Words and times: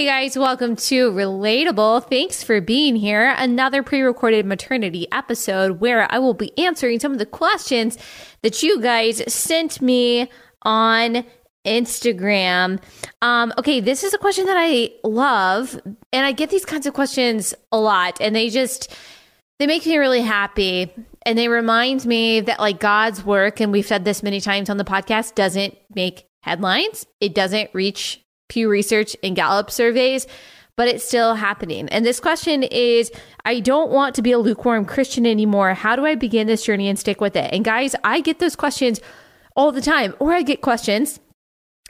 Hey 0.00 0.06
guys, 0.06 0.38
welcome 0.38 0.76
to 0.76 1.10
Relatable. 1.10 2.08
Thanks 2.08 2.42
for 2.42 2.62
being 2.62 2.96
here. 2.96 3.34
Another 3.36 3.82
pre 3.82 4.00
recorded 4.00 4.46
maternity 4.46 5.06
episode 5.12 5.78
where 5.78 6.10
I 6.10 6.18
will 6.18 6.32
be 6.32 6.56
answering 6.58 7.00
some 7.00 7.12
of 7.12 7.18
the 7.18 7.26
questions 7.26 7.98
that 8.40 8.62
you 8.62 8.80
guys 8.80 9.22
sent 9.30 9.82
me 9.82 10.30
on 10.62 11.22
Instagram. 11.66 12.80
Um, 13.20 13.52
okay, 13.58 13.80
this 13.80 14.02
is 14.02 14.14
a 14.14 14.18
question 14.18 14.46
that 14.46 14.56
I 14.58 14.90
love, 15.04 15.78
and 15.84 16.24
I 16.24 16.32
get 16.32 16.48
these 16.48 16.64
kinds 16.64 16.86
of 16.86 16.94
questions 16.94 17.52
a 17.70 17.78
lot, 17.78 18.22
and 18.22 18.34
they 18.34 18.48
just 18.48 18.96
they 19.58 19.66
make 19.66 19.84
me 19.84 19.98
really 19.98 20.22
happy 20.22 20.94
and 21.26 21.36
they 21.36 21.48
remind 21.48 22.06
me 22.06 22.40
that 22.40 22.58
like 22.58 22.80
God's 22.80 23.22
work 23.22 23.60
and 23.60 23.70
we've 23.70 23.84
said 23.84 24.06
this 24.06 24.22
many 24.22 24.40
times 24.40 24.70
on 24.70 24.78
the 24.78 24.84
podcast 24.84 25.34
doesn't 25.34 25.76
make 25.94 26.26
headlines. 26.42 27.04
It 27.20 27.34
doesn't 27.34 27.68
reach 27.74 28.22
Pew 28.50 28.68
Research 28.68 29.16
and 29.22 29.34
Gallup 29.34 29.70
surveys, 29.70 30.26
but 30.76 30.88
it's 30.88 31.04
still 31.04 31.34
happening. 31.34 31.88
And 31.88 32.04
this 32.04 32.20
question 32.20 32.62
is 32.64 33.10
I 33.46 33.60
don't 33.60 33.90
want 33.90 34.14
to 34.16 34.22
be 34.22 34.32
a 34.32 34.38
lukewarm 34.38 34.84
Christian 34.84 35.24
anymore. 35.24 35.72
How 35.72 35.96
do 35.96 36.04
I 36.04 36.14
begin 36.14 36.46
this 36.46 36.64
journey 36.64 36.88
and 36.88 36.98
stick 36.98 37.22
with 37.22 37.36
it? 37.36 37.50
And 37.54 37.64
guys, 37.64 37.96
I 38.04 38.20
get 38.20 38.38
those 38.38 38.56
questions 38.56 39.00
all 39.56 39.72
the 39.72 39.80
time, 39.80 40.14
or 40.18 40.34
I 40.34 40.42
get 40.42 40.60
questions 40.60 41.18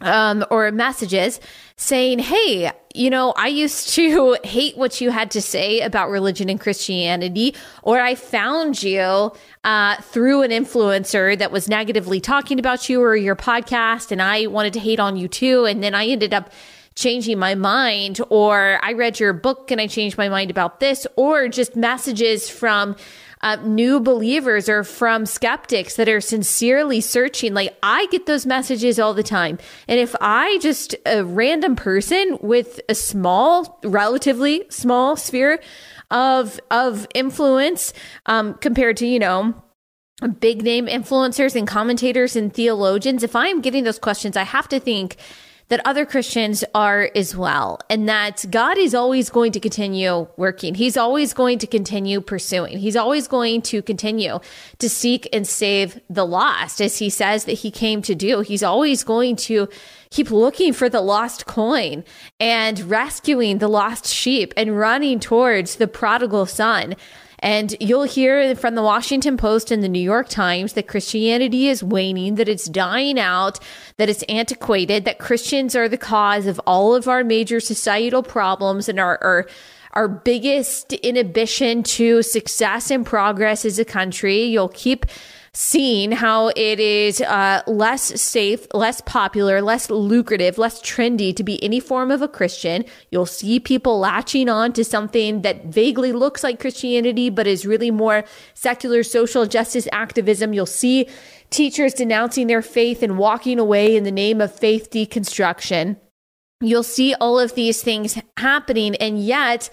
um, 0.00 0.44
or 0.50 0.70
messages 0.70 1.40
saying, 1.76 2.18
Hey, 2.18 2.72
you 2.94 3.10
know, 3.10 3.32
I 3.36 3.48
used 3.48 3.90
to 3.90 4.36
hate 4.44 4.76
what 4.76 5.00
you 5.00 5.10
had 5.10 5.30
to 5.32 5.42
say 5.42 5.80
about 5.80 6.10
religion 6.10 6.48
and 6.48 6.60
Christianity, 6.60 7.54
or 7.82 8.00
I 8.00 8.14
found 8.14 8.82
you 8.82 9.32
uh, 9.64 9.96
through 10.02 10.42
an 10.42 10.50
influencer 10.50 11.38
that 11.38 11.52
was 11.52 11.68
negatively 11.68 12.20
talking 12.20 12.58
about 12.58 12.88
you 12.88 13.02
or 13.02 13.16
your 13.16 13.36
podcast, 13.36 14.10
and 14.10 14.20
I 14.20 14.46
wanted 14.46 14.72
to 14.74 14.80
hate 14.80 15.00
on 15.00 15.16
you 15.16 15.28
too. 15.28 15.64
And 15.64 15.82
then 15.82 15.94
I 15.94 16.06
ended 16.06 16.34
up 16.34 16.50
changing 16.96 17.38
my 17.38 17.54
mind, 17.54 18.20
or 18.28 18.78
I 18.82 18.92
read 18.92 19.20
your 19.20 19.32
book 19.32 19.70
and 19.70 19.80
I 19.80 19.86
changed 19.86 20.18
my 20.18 20.28
mind 20.28 20.50
about 20.50 20.80
this, 20.80 21.06
or 21.16 21.48
just 21.48 21.76
messages 21.76 22.50
from 22.50 22.96
uh, 23.42 23.56
new 23.56 24.00
believers 24.00 24.68
or 24.68 24.84
from 24.84 25.24
skeptics 25.24 25.96
that 25.96 26.08
are 26.08 26.20
sincerely 26.20 27.00
searching. 27.00 27.54
Like 27.54 27.76
I 27.82 28.06
get 28.10 28.26
those 28.26 28.46
messages 28.46 28.98
all 28.98 29.14
the 29.14 29.22
time. 29.22 29.58
And 29.88 29.98
if 29.98 30.14
I 30.20 30.58
just 30.58 30.94
a 31.06 31.24
random 31.24 31.76
person 31.76 32.38
with 32.40 32.80
a 32.88 32.94
small, 32.94 33.80
relatively 33.82 34.66
small 34.68 35.16
sphere 35.16 35.60
of 36.10 36.60
of 36.70 37.06
influence 37.14 37.92
um, 38.26 38.54
compared 38.54 38.96
to 38.96 39.06
you 39.06 39.18
know 39.18 39.54
big 40.40 40.62
name 40.62 40.86
influencers 40.86 41.56
and 41.56 41.66
commentators 41.66 42.36
and 42.36 42.52
theologians, 42.52 43.22
if 43.22 43.34
I'm 43.34 43.62
getting 43.62 43.84
those 43.84 43.98
questions, 43.98 44.36
I 44.36 44.42
have 44.42 44.68
to 44.68 44.80
think 44.80 45.16
that 45.70 45.80
other 45.84 46.04
Christians 46.04 46.62
are 46.74 47.10
as 47.14 47.34
well, 47.34 47.80
and 47.88 48.08
that 48.08 48.44
God 48.50 48.76
is 48.76 48.94
always 48.94 49.30
going 49.30 49.52
to 49.52 49.60
continue 49.60 50.28
working. 50.36 50.74
He's 50.74 50.96
always 50.96 51.32
going 51.32 51.58
to 51.60 51.66
continue 51.66 52.20
pursuing. 52.20 52.78
He's 52.78 52.96
always 52.96 53.26
going 53.26 53.62
to 53.62 53.80
continue 53.80 54.40
to 54.78 54.88
seek 54.88 55.28
and 55.32 55.46
save 55.46 56.00
the 56.10 56.26
lost, 56.26 56.80
as 56.80 56.98
he 56.98 57.08
says 57.08 57.44
that 57.44 57.52
he 57.52 57.70
came 57.70 58.02
to 58.02 58.14
do. 58.14 58.40
He's 58.40 58.62
always 58.64 59.04
going 59.04 59.36
to 59.36 59.68
keep 60.10 60.30
looking 60.30 60.72
for 60.72 60.88
the 60.88 61.00
lost 61.00 61.46
coin 61.46 62.04
and 62.40 62.80
rescuing 62.90 63.58
the 63.58 63.68
lost 63.68 64.06
sheep 64.06 64.52
and 64.56 64.76
running 64.76 65.20
towards 65.20 65.76
the 65.76 65.86
prodigal 65.86 66.46
son. 66.46 66.96
And 67.40 67.74
you'll 67.80 68.04
hear 68.04 68.54
from 68.54 68.74
the 68.74 68.82
Washington 68.82 69.36
Post 69.36 69.70
and 69.70 69.82
the 69.82 69.88
New 69.88 69.98
York 69.98 70.28
Times 70.28 70.74
that 70.74 70.86
Christianity 70.86 71.68
is 71.68 71.82
waning, 71.82 72.34
that 72.36 72.48
it's 72.48 72.66
dying 72.66 73.18
out, 73.18 73.58
that 73.96 74.10
it's 74.10 74.22
antiquated, 74.24 75.04
that 75.06 75.18
Christians 75.18 75.74
are 75.74 75.88
the 75.88 75.98
cause 75.98 76.46
of 76.46 76.60
all 76.66 76.94
of 76.94 77.08
our 77.08 77.24
major 77.24 77.58
societal 77.58 78.22
problems 78.22 78.88
and 78.88 79.00
our, 79.00 79.48
our 79.92 80.08
biggest 80.08 80.92
inhibition 80.92 81.82
to 81.82 82.22
success 82.22 82.90
and 82.90 83.06
progress 83.06 83.64
as 83.64 83.78
a 83.78 83.84
country. 83.84 84.44
You'll 84.44 84.68
keep 84.68 85.06
seeing 85.52 86.12
how 86.12 86.48
it 86.54 86.78
is 86.78 87.20
uh, 87.20 87.62
less 87.66 88.20
safe, 88.20 88.66
less 88.72 89.00
popular, 89.00 89.60
less 89.60 89.90
lucrative, 89.90 90.58
less 90.58 90.80
trendy 90.80 91.34
to 91.34 91.42
be 91.42 91.62
any 91.62 91.80
form 91.80 92.12
of 92.12 92.22
a 92.22 92.28
Christian. 92.28 92.84
You'll 93.10 93.26
see 93.26 93.58
people 93.58 93.98
latching 93.98 94.48
on 94.48 94.72
to 94.74 94.84
something 94.84 95.42
that 95.42 95.66
vaguely 95.66 96.12
looks 96.12 96.44
like 96.44 96.60
Christianity, 96.60 97.30
but 97.30 97.48
is 97.48 97.66
really 97.66 97.90
more 97.90 98.24
secular 98.54 99.02
social 99.02 99.44
justice 99.44 99.88
activism. 99.90 100.52
You'll 100.52 100.66
see 100.66 101.08
teachers 101.50 101.94
denouncing 101.94 102.46
their 102.46 102.62
faith 102.62 103.02
and 103.02 103.18
walking 103.18 103.58
away 103.58 103.96
in 103.96 104.04
the 104.04 104.12
name 104.12 104.40
of 104.40 104.54
faith 104.54 104.90
deconstruction. 104.90 105.96
You'll 106.60 106.82
see 106.84 107.14
all 107.14 107.40
of 107.40 107.54
these 107.54 107.82
things 107.82 108.18
happening, 108.36 108.94
and 108.96 109.18
yet, 109.18 109.70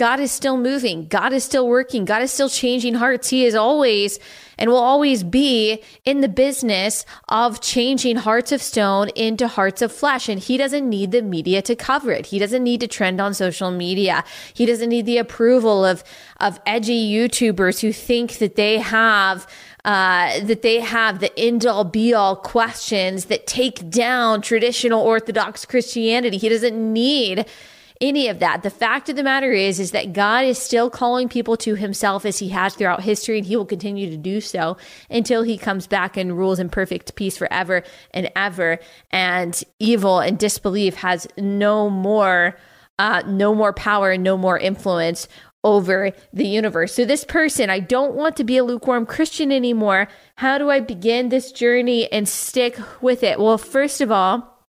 God 0.00 0.18
is 0.18 0.32
still 0.32 0.56
moving. 0.56 1.08
God 1.08 1.34
is 1.34 1.44
still 1.44 1.68
working. 1.68 2.06
God 2.06 2.22
is 2.22 2.32
still 2.32 2.48
changing 2.48 2.94
hearts. 2.94 3.28
He 3.28 3.44
is 3.44 3.54
always 3.54 4.18
and 4.56 4.70
will 4.70 4.78
always 4.78 5.22
be 5.22 5.82
in 6.06 6.22
the 6.22 6.28
business 6.28 7.04
of 7.28 7.60
changing 7.60 8.16
hearts 8.16 8.50
of 8.50 8.62
stone 8.62 9.10
into 9.10 9.46
hearts 9.46 9.82
of 9.82 9.92
flesh. 9.92 10.26
And 10.30 10.40
he 10.40 10.56
doesn't 10.56 10.88
need 10.88 11.12
the 11.12 11.20
media 11.20 11.60
to 11.60 11.76
cover 11.76 12.12
it. 12.12 12.24
He 12.24 12.38
doesn't 12.38 12.64
need 12.64 12.80
to 12.80 12.88
trend 12.88 13.20
on 13.20 13.34
social 13.34 13.70
media. 13.70 14.24
He 14.54 14.64
doesn't 14.64 14.88
need 14.88 15.04
the 15.04 15.18
approval 15.18 15.84
of, 15.84 16.02
of 16.38 16.58
edgy 16.64 17.12
YouTubers 17.12 17.82
who 17.82 17.92
think 17.92 18.38
that 18.38 18.56
they 18.56 18.78
have 18.78 19.46
uh, 19.84 20.40
that 20.40 20.62
they 20.62 20.80
have 20.80 21.20
the 21.20 21.38
end 21.38 21.66
all 21.66 21.84
be 21.84 22.14
all 22.14 22.36
questions 22.36 23.26
that 23.26 23.46
take 23.46 23.90
down 23.90 24.40
traditional 24.40 25.02
Orthodox 25.02 25.66
Christianity. 25.66 26.38
He 26.38 26.48
doesn't 26.48 26.92
need 26.92 27.46
any 28.00 28.28
of 28.28 28.38
that. 28.38 28.62
The 28.62 28.70
fact 28.70 29.08
of 29.08 29.16
the 29.16 29.22
matter 29.22 29.52
is, 29.52 29.78
is 29.78 29.90
that 29.90 30.12
God 30.12 30.44
is 30.44 30.58
still 30.58 30.88
calling 30.88 31.28
people 31.28 31.56
to 31.58 31.74
himself 31.74 32.24
as 32.24 32.38
he 32.38 32.48
has 32.48 32.74
throughout 32.74 33.02
history, 33.02 33.38
and 33.38 33.46
he 33.46 33.56
will 33.56 33.66
continue 33.66 34.08
to 34.10 34.16
do 34.16 34.40
so 34.40 34.76
until 35.10 35.42
he 35.42 35.58
comes 35.58 35.86
back 35.86 36.16
and 36.16 36.36
rules 36.36 36.58
in 36.58 36.70
perfect 36.70 37.14
peace 37.14 37.36
forever 37.36 37.82
and 38.12 38.30
ever. 38.34 38.78
And 39.10 39.62
evil 39.78 40.20
and 40.20 40.38
disbelief 40.38 40.94
has 40.96 41.26
no 41.36 41.90
more, 41.90 42.56
uh, 42.98 43.22
no 43.26 43.54
more 43.54 43.72
power 43.72 44.12
and 44.12 44.24
no 44.24 44.36
more 44.36 44.58
influence 44.58 45.28
over 45.62 46.12
the 46.32 46.46
universe. 46.46 46.94
So, 46.94 47.04
this 47.04 47.24
person, 47.24 47.68
I 47.68 47.80
don't 47.80 48.14
want 48.14 48.36
to 48.36 48.44
be 48.44 48.56
a 48.56 48.64
lukewarm 48.64 49.04
Christian 49.04 49.52
anymore. 49.52 50.08
How 50.36 50.56
do 50.56 50.70
I 50.70 50.80
begin 50.80 51.28
this 51.28 51.52
journey 51.52 52.10
and 52.10 52.26
stick 52.26 52.78
with 53.02 53.22
it? 53.22 53.38
Well, 53.38 53.58
first 53.58 54.00
of 54.00 54.10
all, 54.10 54.66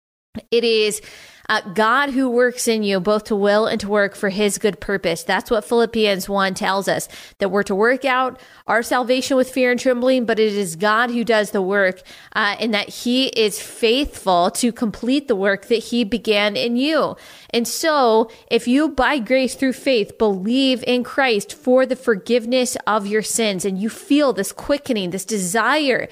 it 0.51 0.65
is 0.65 1.03
uh, 1.49 1.63
God 1.73 2.11
who 2.11 2.29
works 2.29 2.69
in 2.69 2.83
you 2.83 3.01
both 3.01 3.25
to 3.25 3.37
will 3.37 3.67
and 3.67 3.81
to 3.81 3.89
work 3.89 4.15
for 4.15 4.29
his 4.29 4.59
good 4.59 4.81
purpose. 4.81 5.23
That's 5.23 5.51
what 5.51 5.65
Philippians 5.65 6.29
1 6.29 6.55
tells 6.55 6.89
us 6.89 7.09
that 7.39 7.51
we're 7.51 7.63
to 7.65 7.75
work 7.75 8.05
out 8.05 8.39
our 8.67 8.83
salvation 8.83 9.37
with 9.37 9.51
fear 9.51 9.71
and 9.71 9.81
trembling, 9.81 10.27
but 10.27 10.39
it 10.39 10.53
is 10.53 10.77
God 10.77 11.11
who 11.11 11.25
does 11.25 11.53
the 11.53 11.63
work 11.63 12.03
uh, 12.35 12.57
and 12.61 12.75
that 12.75 12.89
he 12.89 13.29
is 13.29 13.61
faithful 13.61 14.51
to 14.53 14.73
complete 14.73 15.27
the 15.27 15.37
work 15.37 15.67
that 15.69 15.77
he 15.77 16.05
began 16.05 16.57
in 16.57 16.77
you. 16.77 17.17
And 17.51 17.67
so 17.67 18.31
if 18.51 18.69
you 18.69 18.91
by 18.91 19.19
grace 19.19 19.55
through 19.55 19.73
faith 19.73 20.19
believe 20.19 20.85
in 20.87 21.03
Christ 21.03 21.55
for 21.55 21.87
the 21.87 21.97
forgiveness 21.97 22.77
of 22.87 23.07
your 23.07 23.23
sins 23.23 23.65
and 23.65 23.79
you 23.79 23.89
feel 23.89 24.35
this 24.35 24.53
quickening, 24.53 25.11
this 25.11 25.25
desire 25.25 26.09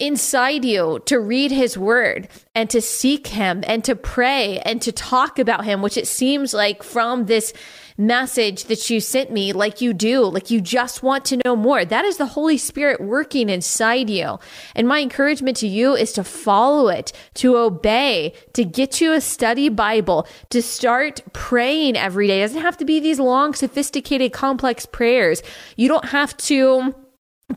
inside 0.00 0.64
you 0.64 1.00
to 1.06 1.20
read 1.20 1.50
his 1.50 1.76
word 1.76 2.28
and 2.54 2.68
to 2.70 2.80
seek 2.80 3.28
him 3.28 3.62
and 3.66 3.84
to 3.84 3.94
pray 3.94 4.58
and 4.60 4.80
to 4.82 4.92
talk 4.92 5.38
about 5.38 5.64
him, 5.64 5.82
which 5.82 5.96
it 5.96 6.06
seems 6.06 6.54
like 6.54 6.82
from 6.82 7.26
this 7.26 7.52
message 8.00 8.64
that 8.64 8.88
you 8.88 8.98
sent 8.98 9.30
me, 9.30 9.52
like 9.52 9.80
you 9.80 9.92
do, 9.92 10.24
like 10.24 10.50
you 10.50 10.60
just 10.60 11.02
want 11.02 11.24
to 11.26 11.38
know 11.44 11.54
more. 11.54 11.84
That 11.84 12.04
is 12.04 12.16
the 12.16 12.26
Holy 12.26 12.56
Spirit 12.56 13.00
working 13.00 13.48
inside 13.50 14.08
you. 14.08 14.38
And 14.74 14.88
my 14.88 15.00
encouragement 15.00 15.58
to 15.58 15.68
you 15.68 15.94
is 15.94 16.12
to 16.14 16.24
follow 16.24 16.88
it, 16.88 17.12
to 17.34 17.56
obey, 17.56 18.32
to 18.54 18.64
get 18.64 19.00
you 19.00 19.12
a 19.12 19.20
study 19.20 19.68
Bible, 19.68 20.26
to 20.48 20.62
start 20.62 21.20
praying 21.34 21.96
every 21.96 22.26
day. 22.26 22.40
It 22.40 22.46
doesn't 22.46 22.62
have 22.62 22.78
to 22.78 22.84
be 22.84 23.00
these 23.00 23.20
long, 23.20 23.52
sophisticated, 23.52 24.32
complex 24.32 24.86
prayers. 24.86 25.42
You 25.76 25.88
don't 25.88 26.06
have 26.06 26.36
to 26.38 26.94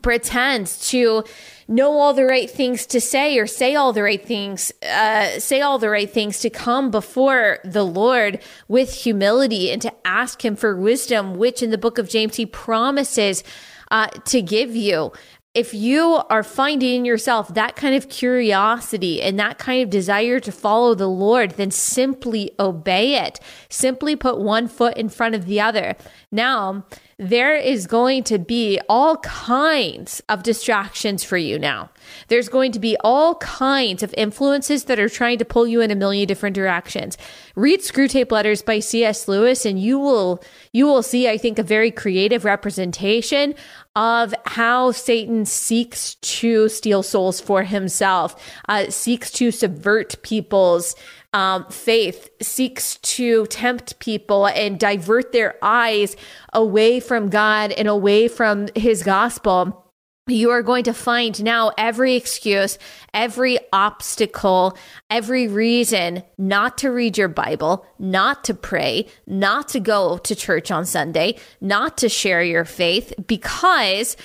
pretend 0.02 0.66
to 0.66 1.24
know 1.68 1.92
all 1.92 2.12
the 2.12 2.24
right 2.24 2.50
things 2.50 2.86
to 2.86 3.00
say 3.00 3.38
or 3.38 3.46
say 3.46 3.74
all 3.74 3.92
the 3.92 4.02
right 4.02 4.24
things, 4.24 4.72
uh, 4.82 5.38
say 5.38 5.60
all 5.60 5.78
the 5.78 5.88
right 5.88 6.10
things 6.10 6.40
to 6.40 6.50
come 6.50 6.90
before 6.90 7.58
the 7.64 7.84
Lord 7.84 8.40
with 8.68 8.92
humility 8.92 9.70
and 9.70 9.80
to 9.82 9.92
ask 10.04 10.44
Him 10.44 10.56
for 10.56 10.76
wisdom, 10.76 11.36
which 11.36 11.62
in 11.62 11.70
the 11.70 11.78
book 11.78 11.98
of 11.98 12.08
James 12.08 12.36
He 12.36 12.46
promises 12.46 13.42
uh, 13.90 14.08
to 14.08 14.42
give 14.42 14.74
you. 14.74 15.12
If 15.54 15.72
you 15.72 16.20
are 16.30 16.42
finding 16.42 16.96
in 16.96 17.04
yourself 17.04 17.54
that 17.54 17.76
kind 17.76 17.94
of 17.94 18.08
curiosity 18.08 19.22
and 19.22 19.38
that 19.38 19.56
kind 19.56 19.84
of 19.84 19.88
desire 19.88 20.40
to 20.40 20.50
follow 20.50 20.96
the 20.96 21.06
Lord, 21.06 21.52
then 21.52 21.70
simply 21.70 22.50
obey 22.58 23.14
it. 23.24 23.38
Simply 23.68 24.16
put 24.16 24.40
one 24.40 24.66
foot 24.66 24.96
in 24.96 25.08
front 25.08 25.36
of 25.36 25.46
the 25.46 25.60
other. 25.60 25.94
Now, 26.32 26.84
there 27.18 27.54
is 27.54 27.86
going 27.86 28.24
to 28.24 28.38
be 28.38 28.80
all 28.88 29.16
kinds 29.18 30.22
of 30.28 30.42
distractions 30.42 31.24
for 31.24 31.36
you 31.36 31.58
now. 31.58 31.90
There's 32.28 32.48
going 32.48 32.72
to 32.72 32.80
be 32.80 32.96
all 33.00 33.36
kinds 33.36 34.02
of 34.02 34.14
influences 34.16 34.84
that 34.84 34.98
are 34.98 35.08
trying 35.08 35.38
to 35.38 35.44
pull 35.44 35.66
you 35.66 35.80
in 35.80 35.90
a 35.90 35.94
million 35.94 36.26
different 36.26 36.54
directions. 36.54 37.16
Read 37.54 37.80
Screwtape 37.80 38.32
Letters 38.32 38.62
by 38.62 38.80
C.S. 38.80 39.28
Lewis 39.28 39.64
and 39.64 39.80
you 39.80 39.98
will 39.98 40.42
you 40.72 40.86
will 40.86 41.02
see 41.02 41.28
I 41.28 41.38
think 41.38 41.58
a 41.58 41.62
very 41.62 41.90
creative 41.90 42.44
representation 42.44 43.54
of 43.96 44.34
how 44.44 44.90
Satan 44.90 45.44
seeks 45.44 46.16
to 46.16 46.68
steal 46.68 47.04
souls 47.04 47.40
for 47.40 47.62
himself, 47.62 48.34
uh, 48.68 48.90
seeks 48.90 49.30
to 49.32 49.52
subvert 49.52 50.20
people's 50.22 50.96
um, 51.34 51.66
faith 51.68 52.30
seeks 52.40 52.96
to 52.98 53.46
tempt 53.46 53.98
people 53.98 54.46
and 54.46 54.78
divert 54.78 55.32
their 55.32 55.56
eyes 55.62 56.16
away 56.54 57.00
from 57.00 57.28
God 57.28 57.72
and 57.72 57.88
away 57.88 58.28
from 58.28 58.68
his 58.74 59.02
gospel 59.02 59.84
you 60.26 60.50
are 60.50 60.62
going 60.62 60.84
to 60.84 60.94
find 60.94 61.42
now 61.44 61.72
every 61.76 62.14
excuse, 62.14 62.78
every 63.12 63.58
obstacle, 63.74 64.76
every 65.10 65.48
reason 65.48 66.22
not 66.38 66.78
to 66.78 66.90
read 66.90 67.18
your 67.18 67.28
Bible, 67.28 67.84
not 67.98 68.42
to 68.44 68.54
pray, 68.54 69.06
not 69.26 69.68
to 69.68 69.80
go 69.80 70.16
to 70.16 70.34
church 70.34 70.70
on 70.70 70.86
Sunday, 70.86 71.36
not 71.60 71.98
to 71.98 72.08
share 72.08 72.42
your 72.42 72.64
faith, 72.64 73.12
because 73.26 74.16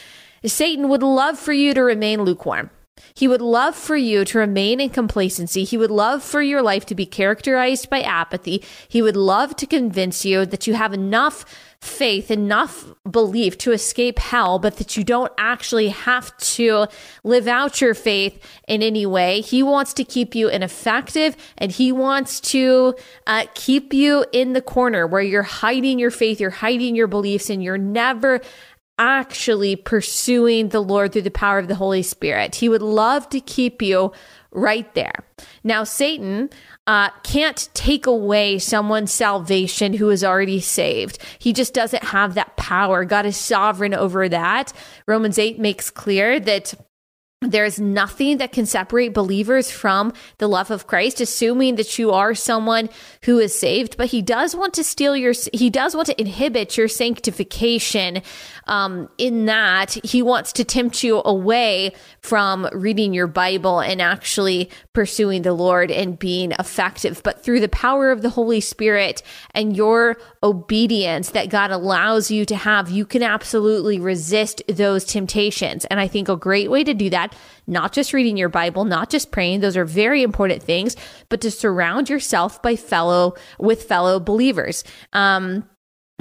Satan 0.45 0.87
would 0.87 1.03
love 1.03 1.37
for 1.37 1.51
you 1.51 1.73
to 1.73 1.81
remain 1.83 2.21
lukewarm. 2.21 2.69
He 3.13 3.27
would 3.27 3.41
love 3.41 3.75
for 3.75 3.95
you 3.95 4.25
to 4.25 4.39
remain 4.39 4.79
in 4.79 4.89
complacency. 4.89 5.63
He 5.63 5.77
would 5.77 5.91
love 5.91 6.23
for 6.23 6.41
your 6.41 6.61
life 6.61 6.85
to 6.87 6.95
be 6.95 7.05
characterized 7.05 7.89
by 7.89 8.01
apathy. 8.01 8.63
He 8.87 9.01
would 9.01 9.17
love 9.17 9.55
to 9.57 9.65
convince 9.65 10.25
you 10.25 10.45
that 10.45 10.67
you 10.67 10.73
have 10.73 10.93
enough 10.93 11.45
faith, 11.81 12.29
enough 12.29 12.85
belief 13.09 13.57
to 13.57 13.71
escape 13.71 14.19
hell, 14.19 14.59
but 14.59 14.77
that 14.77 14.97
you 14.97 15.03
don't 15.03 15.31
actually 15.37 15.89
have 15.89 16.35
to 16.37 16.87
live 17.23 17.47
out 17.47 17.79
your 17.79 17.93
faith 17.93 18.43
in 18.67 18.83
any 18.83 19.05
way. 19.05 19.39
He 19.39 19.63
wants 19.63 19.93
to 19.93 20.03
keep 20.03 20.35
you 20.35 20.49
ineffective 20.49 21.37
and 21.57 21.71
he 21.71 21.93
wants 21.93 22.41
to 22.41 22.95
uh, 23.27 23.45
keep 23.53 23.93
you 23.93 24.25
in 24.33 24.51
the 24.51 24.61
corner 24.61 25.07
where 25.07 25.21
you're 25.21 25.41
hiding 25.41 25.99
your 25.99 26.11
faith, 26.11 26.41
you're 26.41 26.49
hiding 26.49 26.95
your 26.95 27.07
beliefs, 27.07 27.49
and 27.49 27.63
you're 27.63 27.77
never 27.77 28.41
actually 28.99 29.75
pursuing 29.75 30.69
the 30.69 30.81
Lord 30.81 31.13
through 31.13 31.23
the 31.23 31.31
power 31.31 31.57
of 31.57 31.67
the 31.67 31.75
Holy 31.75 32.03
Spirit. 32.03 32.55
He 32.55 32.69
would 32.69 32.81
love 32.81 33.27
to 33.29 33.39
keep 33.39 33.81
you 33.81 34.11
right 34.51 34.93
there. 34.93 35.23
Now, 35.63 35.83
Satan 35.83 36.49
uh, 36.85 37.09
can't 37.23 37.69
take 37.73 38.05
away 38.05 38.59
someone's 38.59 39.11
salvation 39.11 39.93
who 39.93 40.09
is 40.09 40.23
already 40.23 40.59
saved. 40.59 41.19
He 41.39 41.53
just 41.53 41.73
doesn't 41.73 42.03
have 42.03 42.33
that 42.33 42.57
power. 42.57 43.05
God 43.05 43.25
is 43.25 43.37
sovereign 43.37 43.93
over 43.93 44.27
that. 44.27 44.73
Romans 45.07 45.39
8 45.39 45.59
makes 45.59 45.89
clear 45.89 46.39
that 46.41 46.73
there's 47.41 47.79
nothing 47.79 48.37
that 48.39 48.51
can 48.51 48.65
separate 48.65 49.13
believers 49.13 49.71
from 49.71 50.11
the 50.39 50.47
love 50.47 50.71
of 50.71 50.87
Christ, 50.87 51.21
assuming 51.21 51.75
that 51.75 51.97
you 51.97 52.11
are 52.11 52.35
someone 52.35 52.89
who 53.23 53.39
is 53.39 53.57
saved. 53.57 53.95
But 53.95 54.07
he 54.07 54.21
does 54.21 54.57
want 54.57 54.73
to 54.73 54.83
steal 54.83 55.15
your, 55.15 55.33
he 55.53 55.69
does 55.69 55.95
want 55.95 56.07
to 56.07 56.19
inhibit 56.19 56.75
your 56.77 56.89
sanctification. 56.89 58.21
Um, 58.67 59.09
in 59.17 59.45
that 59.45 59.93
he 60.03 60.21
wants 60.21 60.53
to 60.53 60.63
tempt 60.63 61.03
you 61.03 61.23
away 61.25 61.93
from 62.21 62.69
reading 62.71 63.15
your 63.15 63.25
Bible 63.25 63.79
and 63.79 63.99
actually 63.99 64.69
pursuing 64.93 65.41
the 65.41 65.53
Lord 65.53 65.89
and 65.89 66.19
being 66.19 66.51
effective. 66.51 67.23
But 67.23 67.43
through 67.43 67.61
the 67.61 67.69
power 67.69 68.11
of 68.11 68.21
the 68.21 68.29
Holy 68.29 68.61
Spirit 68.61 69.23
and 69.55 69.75
your 69.75 70.17
obedience 70.43 71.31
that 71.31 71.49
God 71.49 71.71
allows 71.71 72.29
you 72.29 72.45
to 72.45 72.55
have, 72.55 72.91
you 72.91 73.07
can 73.07 73.23
absolutely 73.23 73.99
resist 73.99 74.61
those 74.67 75.03
temptations. 75.03 75.85
And 75.85 75.99
I 75.99 76.07
think 76.07 76.29
a 76.29 76.35
great 76.35 76.69
way 76.69 76.83
to 76.83 76.93
do 76.93 77.09
that 77.09 77.28
not 77.67 77.93
just 77.93 78.13
reading 78.13 78.37
your 78.37 78.49
Bible, 78.49 78.85
not 78.85 79.09
just 79.09 79.31
praying. 79.31 79.59
Those 79.59 79.77
are 79.77 79.85
very 79.85 80.23
important 80.23 80.63
things, 80.63 80.95
but 81.29 81.41
to 81.41 81.51
surround 81.51 82.09
yourself 82.09 82.61
by 82.61 82.75
fellow 82.75 83.35
with 83.59 83.83
fellow 83.83 84.19
believers. 84.19 84.83
Um, 85.13 85.69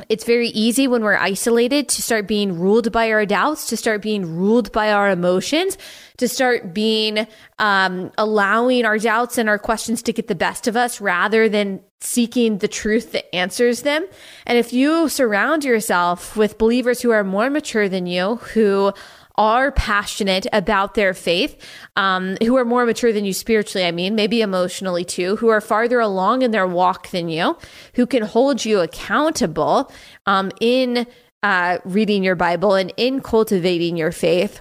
it's 0.08 0.24
very 0.24 0.48
easy 0.48 0.86
when 0.86 1.02
we're 1.02 1.16
isolated 1.16 1.88
to 1.88 2.02
start 2.02 2.28
being 2.28 2.58
ruled 2.58 2.92
by 2.92 3.10
our 3.10 3.26
doubts, 3.26 3.66
to 3.68 3.76
start 3.76 4.02
being 4.02 4.36
ruled 4.36 4.70
by 4.72 4.92
our 4.92 5.10
emotions, 5.10 5.76
to 6.18 6.28
start 6.28 6.72
being 6.72 7.26
um, 7.58 8.12
allowing 8.16 8.84
our 8.84 8.98
doubts 8.98 9.38
and 9.38 9.48
our 9.48 9.58
questions 9.58 10.02
to 10.02 10.12
get 10.12 10.28
the 10.28 10.34
best 10.34 10.68
of 10.68 10.76
us 10.76 11.00
rather 11.00 11.48
than 11.48 11.80
seeking 12.00 12.58
the 12.58 12.68
truth 12.68 13.12
that 13.12 13.34
answers 13.34 13.82
them. 13.82 14.06
And 14.46 14.56
if 14.56 14.72
you 14.72 15.08
surround 15.08 15.64
yourself 15.64 16.36
with 16.36 16.58
believers 16.58 17.00
who 17.00 17.10
are 17.10 17.24
more 17.24 17.50
mature 17.50 17.88
than 17.88 18.06
you, 18.06 18.36
who 18.36 18.92
are 19.38 19.72
passionate 19.72 20.46
about 20.52 20.94
their 20.94 21.14
faith, 21.14 21.56
um, 21.96 22.36
who 22.42 22.56
are 22.56 22.64
more 22.64 22.84
mature 22.84 23.12
than 23.12 23.24
you 23.24 23.32
spiritually, 23.32 23.86
I 23.86 23.92
mean, 23.92 24.14
maybe 24.14 24.42
emotionally 24.42 25.04
too, 25.04 25.36
who 25.36 25.48
are 25.48 25.60
farther 25.60 26.00
along 26.00 26.42
in 26.42 26.50
their 26.50 26.66
walk 26.66 27.10
than 27.10 27.28
you, 27.28 27.56
who 27.94 28.06
can 28.06 28.24
hold 28.24 28.64
you 28.64 28.80
accountable 28.80 29.90
um, 30.26 30.50
in 30.60 31.06
uh, 31.42 31.78
reading 31.84 32.24
your 32.24 32.34
Bible 32.34 32.74
and 32.74 32.92
in 32.96 33.20
cultivating 33.20 33.96
your 33.96 34.12
faith 34.12 34.60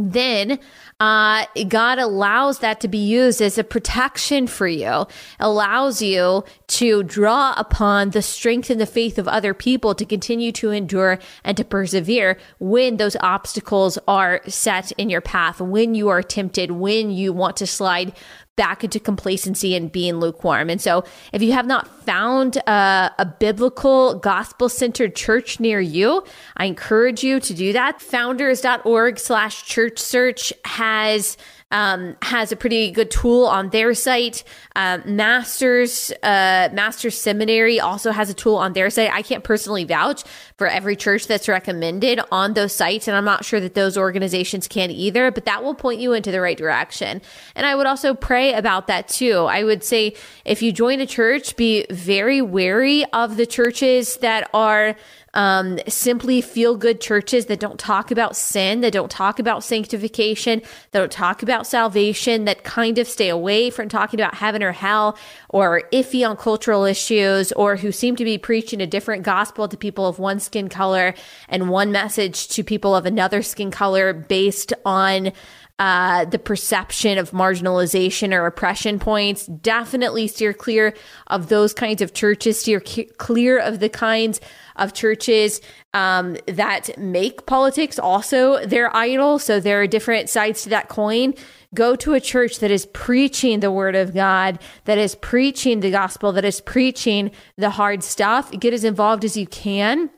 then 0.00 0.58
uh, 1.00 1.46
God 1.68 1.98
allows 1.98 2.58
that 2.58 2.80
to 2.80 2.88
be 2.88 2.98
used 2.98 3.40
as 3.40 3.56
a 3.56 3.64
protection 3.64 4.46
for 4.46 4.68
you, 4.68 5.06
allows 5.38 6.02
you 6.02 6.44
to 6.68 7.02
draw 7.02 7.54
upon 7.56 8.10
the 8.10 8.22
strength 8.22 8.70
and 8.70 8.80
the 8.80 8.86
faith 8.86 9.18
of 9.18 9.26
other 9.26 9.54
people 9.54 9.94
to 9.94 10.04
continue 10.04 10.52
to 10.52 10.70
endure 10.70 11.18
and 11.42 11.56
to 11.56 11.64
persevere 11.64 12.38
when 12.58 12.98
those 12.98 13.16
obstacles 13.20 13.98
are 14.06 14.42
set 14.46 14.92
in 14.92 15.08
your 15.08 15.22
path, 15.22 15.60
when 15.60 15.94
you 15.94 16.08
are 16.08 16.22
tempted, 16.22 16.70
when 16.72 17.10
you 17.10 17.32
want 17.32 17.56
to 17.56 17.66
slide 17.66 18.12
back 18.56 18.84
into 18.84 19.00
complacency 19.00 19.74
and 19.74 19.90
being 19.90 20.16
lukewarm. 20.16 20.68
And 20.68 20.80
so, 20.80 21.04
if 21.32 21.42
you 21.42 21.52
have 21.52 21.66
not 21.66 21.88
found 22.04 22.56
a, 22.56 23.10
a 23.18 23.24
biblical, 23.24 24.16
gospel 24.16 24.68
centered 24.68 25.16
church 25.16 25.60
near 25.60 25.80
you, 25.80 26.24
I 26.56 26.66
encourage 26.66 27.24
you 27.24 27.40
to 27.40 27.54
do 27.54 27.72
that. 27.72 28.02
Founders.org 28.02 29.18
slash 29.18 29.64
church 29.64 29.98
search 29.98 30.52
has 30.64 31.36
um, 31.70 32.16
has 32.22 32.52
a 32.52 32.56
pretty 32.56 32.90
good 32.90 33.10
tool 33.10 33.46
on 33.46 33.70
their 33.70 33.94
site. 33.94 34.44
Uh, 34.74 34.98
Masters 35.04 36.12
uh, 36.22 36.68
Masters 36.72 37.18
Seminary 37.18 37.78
also 37.78 38.10
has 38.10 38.30
a 38.30 38.34
tool 38.34 38.56
on 38.56 38.72
their 38.72 38.90
site. 38.90 39.10
I 39.12 39.22
can't 39.22 39.44
personally 39.44 39.84
vouch 39.84 40.24
for 40.56 40.66
every 40.66 40.96
church 40.96 41.26
that's 41.26 41.48
recommended 41.48 42.20
on 42.32 42.54
those 42.54 42.74
sites, 42.74 43.08
and 43.08 43.16
I'm 43.16 43.24
not 43.24 43.44
sure 43.44 43.60
that 43.60 43.74
those 43.74 43.96
organizations 43.96 44.68
can 44.68 44.90
either. 44.90 45.30
But 45.30 45.44
that 45.44 45.62
will 45.62 45.74
point 45.74 46.00
you 46.00 46.12
into 46.12 46.30
the 46.30 46.40
right 46.40 46.56
direction. 46.56 47.22
And 47.54 47.66
I 47.66 47.74
would 47.74 47.86
also 47.86 48.14
pray 48.14 48.54
about 48.54 48.86
that 48.88 49.08
too. 49.08 49.46
I 49.48 49.64
would 49.64 49.84
say 49.84 50.14
if 50.44 50.62
you 50.62 50.72
join 50.72 51.00
a 51.00 51.06
church, 51.06 51.56
be 51.56 51.86
very 51.90 52.42
wary 52.42 53.04
of 53.12 53.36
the 53.36 53.46
churches 53.46 54.16
that 54.18 54.50
are 54.52 54.96
um, 55.34 55.78
simply 55.86 56.40
feel 56.40 56.76
good 56.76 57.00
churches 57.00 57.46
that 57.46 57.60
don't 57.60 57.78
talk 57.78 58.10
about 58.10 58.36
sin, 58.36 58.80
that 58.80 58.92
don't 58.92 59.10
talk 59.10 59.38
about 59.38 59.62
sanctification, 59.62 60.60
that 60.90 60.98
don't 60.98 61.12
talk 61.12 61.42
about 61.42 61.66
salvation, 61.66 62.44
that 62.46 62.64
kind 62.64 62.98
of 62.98 63.06
stay 63.06 63.28
away 63.28 63.70
from 63.70 63.88
talking 63.88 64.20
about 64.20 64.34
heaven 64.34 64.62
or 64.62 64.72
hell 64.72 65.16
or 65.48 65.82
iffy 65.92 66.28
on 66.28 66.36
cultural 66.36 66.84
issues, 66.84 67.52
or 67.52 67.76
who 67.76 67.92
seem 67.92 68.16
to 68.16 68.24
be 68.24 68.38
preaching 68.38 68.80
a 68.80 68.86
different 68.86 69.22
gospel 69.22 69.68
to 69.68 69.76
people 69.76 70.06
of 70.06 70.18
one 70.18 70.40
skin 70.40 70.68
color 70.68 71.14
and 71.48 71.68
one 71.70 71.92
message 71.92 72.48
to 72.48 72.62
people 72.62 72.94
of 72.94 73.06
another 73.06 73.42
skin 73.42 73.70
color 73.70 74.12
based 74.12 74.72
on 74.84 75.32
uh, 75.80 76.26
the 76.26 76.38
perception 76.38 77.16
of 77.16 77.30
marginalization 77.30 78.34
or 78.34 78.44
oppression 78.44 78.98
points. 78.98 79.46
Definitely 79.46 80.28
steer 80.28 80.52
clear 80.52 80.94
of 81.28 81.48
those 81.48 81.72
kinds 81.72 82.02
of 82.02 82.12
churches, 82.12 82.60
steer 82.60 82.80
clear 82.80 83.58
of 83.58 83.80
the 83.80 83.88
kinds 83.88 84.42
of 84.76 84.92
churches 84.92 85.62
um, 85.94 86.36
that 86.46 86.96
make 86.98 87.46
politics 87.46 87.98
also 87.98 88.64
their 88.66 88.94
idol. 88.94 89.38
So 89.38 89.58
there 89.58 89.80
are 89.80 89.86
different 89.86 90.28
sides 90.28 90.62
to 90.64 90.68
that 90.68 90.90
coin. 90.90 91.32
Go 91.74 91.96
to 91.96 92.12
a 92.12 92.20
church 92.20 92.58
that 92.58 92.70
is 92.70 92.84
preaching 92.86 93.60
the 93.60 93.72
word 93.72 93.96
of 93.96 94.12
God, 94.12 94.58
that 94.84 94.98
is 94.98 95.14
preaching 95.14 95.80
the 95.80 95.90
gospel, 95.90 96.30
that 96.32 96.44
is 96.44 96.60
preaching 96.60 97.30
the 97.56 97.70
hard 97.70 98.04
stuff. 98.04 98.50
Get 98.50 98.74
as 98.74 98.84
involved 98.84 99.24
as 99.24 99.34
you 99.34 99.46
can 99.46 100.10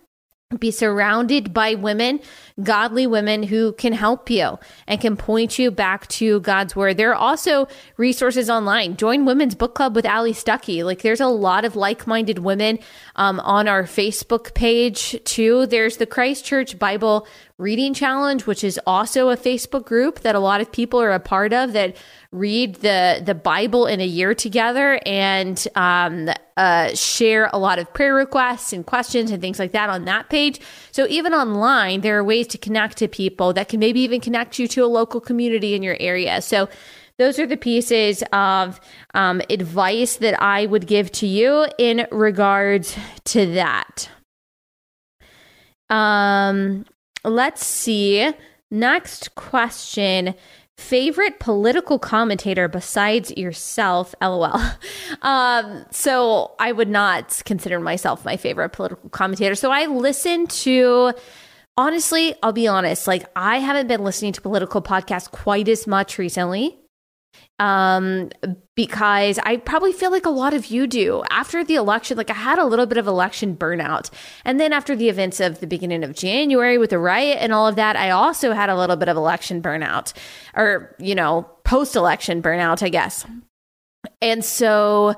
be 0.59 0.71
surrounded 0.71 1.53
by 1.53 1.75
women, 1.75 2.21
godly 2.63 3.07
women 3.07 3.43
who 3.43 3.73
can 3.73 3.93
help 3.93 4.31
you 4.31 4.59
and 4.87 5.01
can 5.01 5.17
point 5.17 5.59
you 5.59 5.71
back 5.71 6.07
to 6.09 6.41
God's 6.41 6.77
word. 6.77 6.97
There 6.97 7.11
are 7.11 7.15
also 7.15 7.69
resources 7.97 8.51
online. 8.51 8.97
Join 8.97 9.25
Women's 9.25 9.55
Book 9.55 9.75
Club 9.75 9.95
with 9.95 10.07
Allie 10.07 10.33
Stuckey. 10.33 10.85
Like 10.85 11.03
there's 11.03 11.21
a 11.21 11.27
lot 11.27 11.65
of 11.65 11.77
like-minded 11.77 12.39
women 12.39 12.79
um, 13.17 13.41
on 13.41 13.69
our 13.69 13.85
Facebook 13.85 14.55
page 14.55 15.23
too. 15.25 15.67
There's 15.67 15.97
the 15.97 16.07
Christ 16.07 16.45
Church 16.45 16.79
Bible 16.79 17.27
Reading 17.59 17.95
Challenge, 17.95 18.47
which 18.47 18.65
is 18.65 18.81
also 18.87 19.29
a 19.29 19.37
Facebook 19.37 19.85
group 19.85 20.21
that 20.21 20.35
a 20.35 20.41
lot 20.41 20.61
of 20.61 20.73
people 20.73 21.01
are 21.01 21.13
a 21.13 21.21
part 21.21 21.53
of 21.53 21.73
that 21.73 21.97
read 22.33 22.77
the 22.77 23.23
the 23.25 23.35
Bible 23.35 23.87
in 23.87 24.01
a 24.01 24.07
year 24.07 24.35
together 24.35 24.99
and 25.05 25.67
um, 25.75 26.31
uh, 26.57 26.95
share 26.95 27.51
a 27.53 27.59
lot 27.59 27.79
of 27.79 27.93
prayer 27.93 28.15
requests 28.15 28.73
and 28.73 28.87
questions 28.87 29.31
and 29.31 29.41
things 29.41 29.59
like 29.59 29.73
that 29.73 29.91
on 29.91 30.05
that 30.07 30.29
page. 30.29 30.61
So 30.91 31.07
even 31.09 31.35
online, 31.35 32.01
there 32.01 32.19
are 32.19 32.25
ways 32.25 32.47
to 32.49 32.59
connect 32.59 32.99
to 32.99 33.09
people 33.09 33.53
that 33.53 33.69
can 33.69 33.81
maybe 33.81 34.01
even 34.01 34.21
connect 34.21 34.59
you 34.59 34.67
to 34.69 34.85
a 34.85 34.87
local 34.87 35.21
community 35.21 35.75
in 35.75 35.83
your 35.83 35.97
area. 36.01 36.43
So 36.43 36.69
those 37.19 37.39
are 37.39 37.47
the 37.47 37.57
pieces 37.57 38.25
of 38.33 38.81
um, 39.15 39.43
advice 39.51 40.17
that 40.17 40.43
I 40.43 40.67
would 40.67 40.87
give 40.87 41.13
to 41.13 41.27
you 41.27 41.67
in 41.79 42.07
regards 42.11 42.97
to 43.27 43.53
that. 43.55 44.09
Um, 45.91 46.87
let's 47.25 47.65
see. 47.65 48.31
Next 48.71 49.35
question. 49.35 50.35
Favorite 50.77 51.39
political 51.39 51.99
commentator 51.99 52.67
besides 52.69 53.31
yourself? 53.37 54.15
Lol. 54.21 54.59
Um, 55.23 55.85
so 55.93 56.53
i 56.59 56.73
would 56.73 56.89
not 56.89 57.43
consider 57.45 57.79
myself 57.79 58.25
my 58.25 58.37
favorite 58.37 58.71
political 58.71 59.09
commentator. 59.11 59.55
So 59.55 59.71
i 59.71 59.87
listen 59.87 60.47
to 60.49 61.13
honestly 61.77 62.35
i'll 62.43 62.53
be 62.53 62.67
honest 62.67 63.07
like 63.07 63.25
i 63.37 63.59
haven't 63.59 63.87
been 63.87 64.03
listening 64.03 64.33
to 64.33 64.41
political 64.43 64.83
podcasts 64.83 65.31
quite 65.31 65.69
as 65.69 65.87
much 65.87 66.19
recently 66.19 66.77
um, 67.63 68.29
because 68.75 69.39
I 69.45 69.57
probably 69.59 69.93
feel 69.93 70.11
like 70.11 70.27
a 70.27 70.31
lot 70.31 70.53
of 70.53 70.67
you 70.67 70.89
do. 70.89 71.23
After 71.31 71.63
the 71.63 71.77
election, 71.77 72.17
like 72.17 72.29
I 72.29 72.35
had 72.35 72.59
a 72.59 72.65
little 72.65 72.87
bit 72.87 72.99
of 72.99 73.07
election 73.07 73.57
burnout. 73.57 74.11
And 74.45 74.59
then 74.59 74.73
after 74.73 74.97
the 74.97 75.09
events 75.09 75.39
of 75.39 75.61
the 75.61 75.69
beginning 75.69 76.03
of 76.03 76.13
January 76.13 76.77
with 76.77 76.91
the 76.91 76.99
riot 76.99 77.39
and 77.41 77.53
all 77.53 77.69
of 77.69 77.77
that, 77.77 77.95
I 77.95 78.11
also 78.11 78.53
had 78.53 78.69
a 78.69 78.77
little 78.77 78.97
bit 78.97 79.09
of 79.09 79.17
election 79.17 79.63
burnout 79.63 80.13
or, 80.57 80.97
you 80.99 81.15
know, 81.15 81.49
post 81.63 81.95
election 81.95 82.43
burnout, 82.43 82.83
I 82.83 82.89
guess. 82.89 83.25
And 84.21 84.45
so 84.45 85.15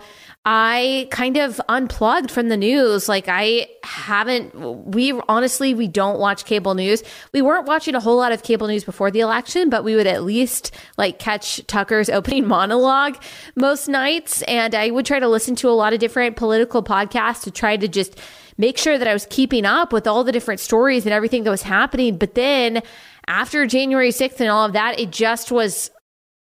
I 0.46 1.08
kind 1.10 1.38
of 1.38 1.58
unplugged 1.70 2.30
from 2.30 2.50
the 2.50 2.56
news. 2.58 3.08
Like 3.08 3.28
I 3.28 3.68
haven't, 3.82 4.54
we 4.54 5.18
honestly, 5.26 5.72
we 5.72 5.88
don't 5.88 6.18
watch 6.18 6.44
cable 6.44 6.74
news. 6.74 7.02
We 7.32 7.40
weren't 7.40 7.66
watching 7.66 7.94
a 7.94 8.00
whole 8.00 8.18
lot 8.18 8.32
of 8.32 8.42
cable 8.42 8.66
news 8.66 8.84
before 8.84 9.10
the 9.10 9.20
election, 9.20 9.70
but 9.70 9.84
we 9.84 9.96
would 9.96 10.06
at 10.06 10.22
least 10.22 10.70
like 10.98 11.18
catch 11.18 11.66
Tucker's 11.66 12.08
opening 12.10 12.46
monologue 12.46 13.16
most 13.56 13.88
nights. 13.88 14.42
And 14.42 14.74
I 14.74 14.90
would 14.90 15.06
try 15.06 15.18
to 15.18 15.28
listen 15.28 15.56
to 15.56 15.70
a 15.70 15.72
lot 15.72 15.94
of 15.94 15.98
different 15.98 16.36
political 16.36 16.82
podcasts 16.82 17.44
to 17.44 17.50
try 17.50 17.78
to 17.78 17.88
just 17.88 18.20
make 18.58 18.76
sure 18.76 18.98
that 18.98 19.08
I 19.08 19.14
was 19.14 19.26
keeping 19.30 19.64
up 19.64 19.94
with 19.94 20.06
all 20.06 20.24
the 20.24 20.32
different 20.32 20.60
stories 20.60 21.06
and 21.06 21.14
everything 21.14 21.44
that 21.44 21.50
was 21.50 21.62
happening. 21.62 22.18
But 22.18 22.34
then 22.34 22.82
after 23.26 23.66
January 23.66 24.10
6th 24.10 24.40
and 24.40 24.50
all 24.50 24.66
of 24.66 24.74
that, 24.74 25.00
it 25.00 25.10
just 25.10 25.50
was 25.50 25.90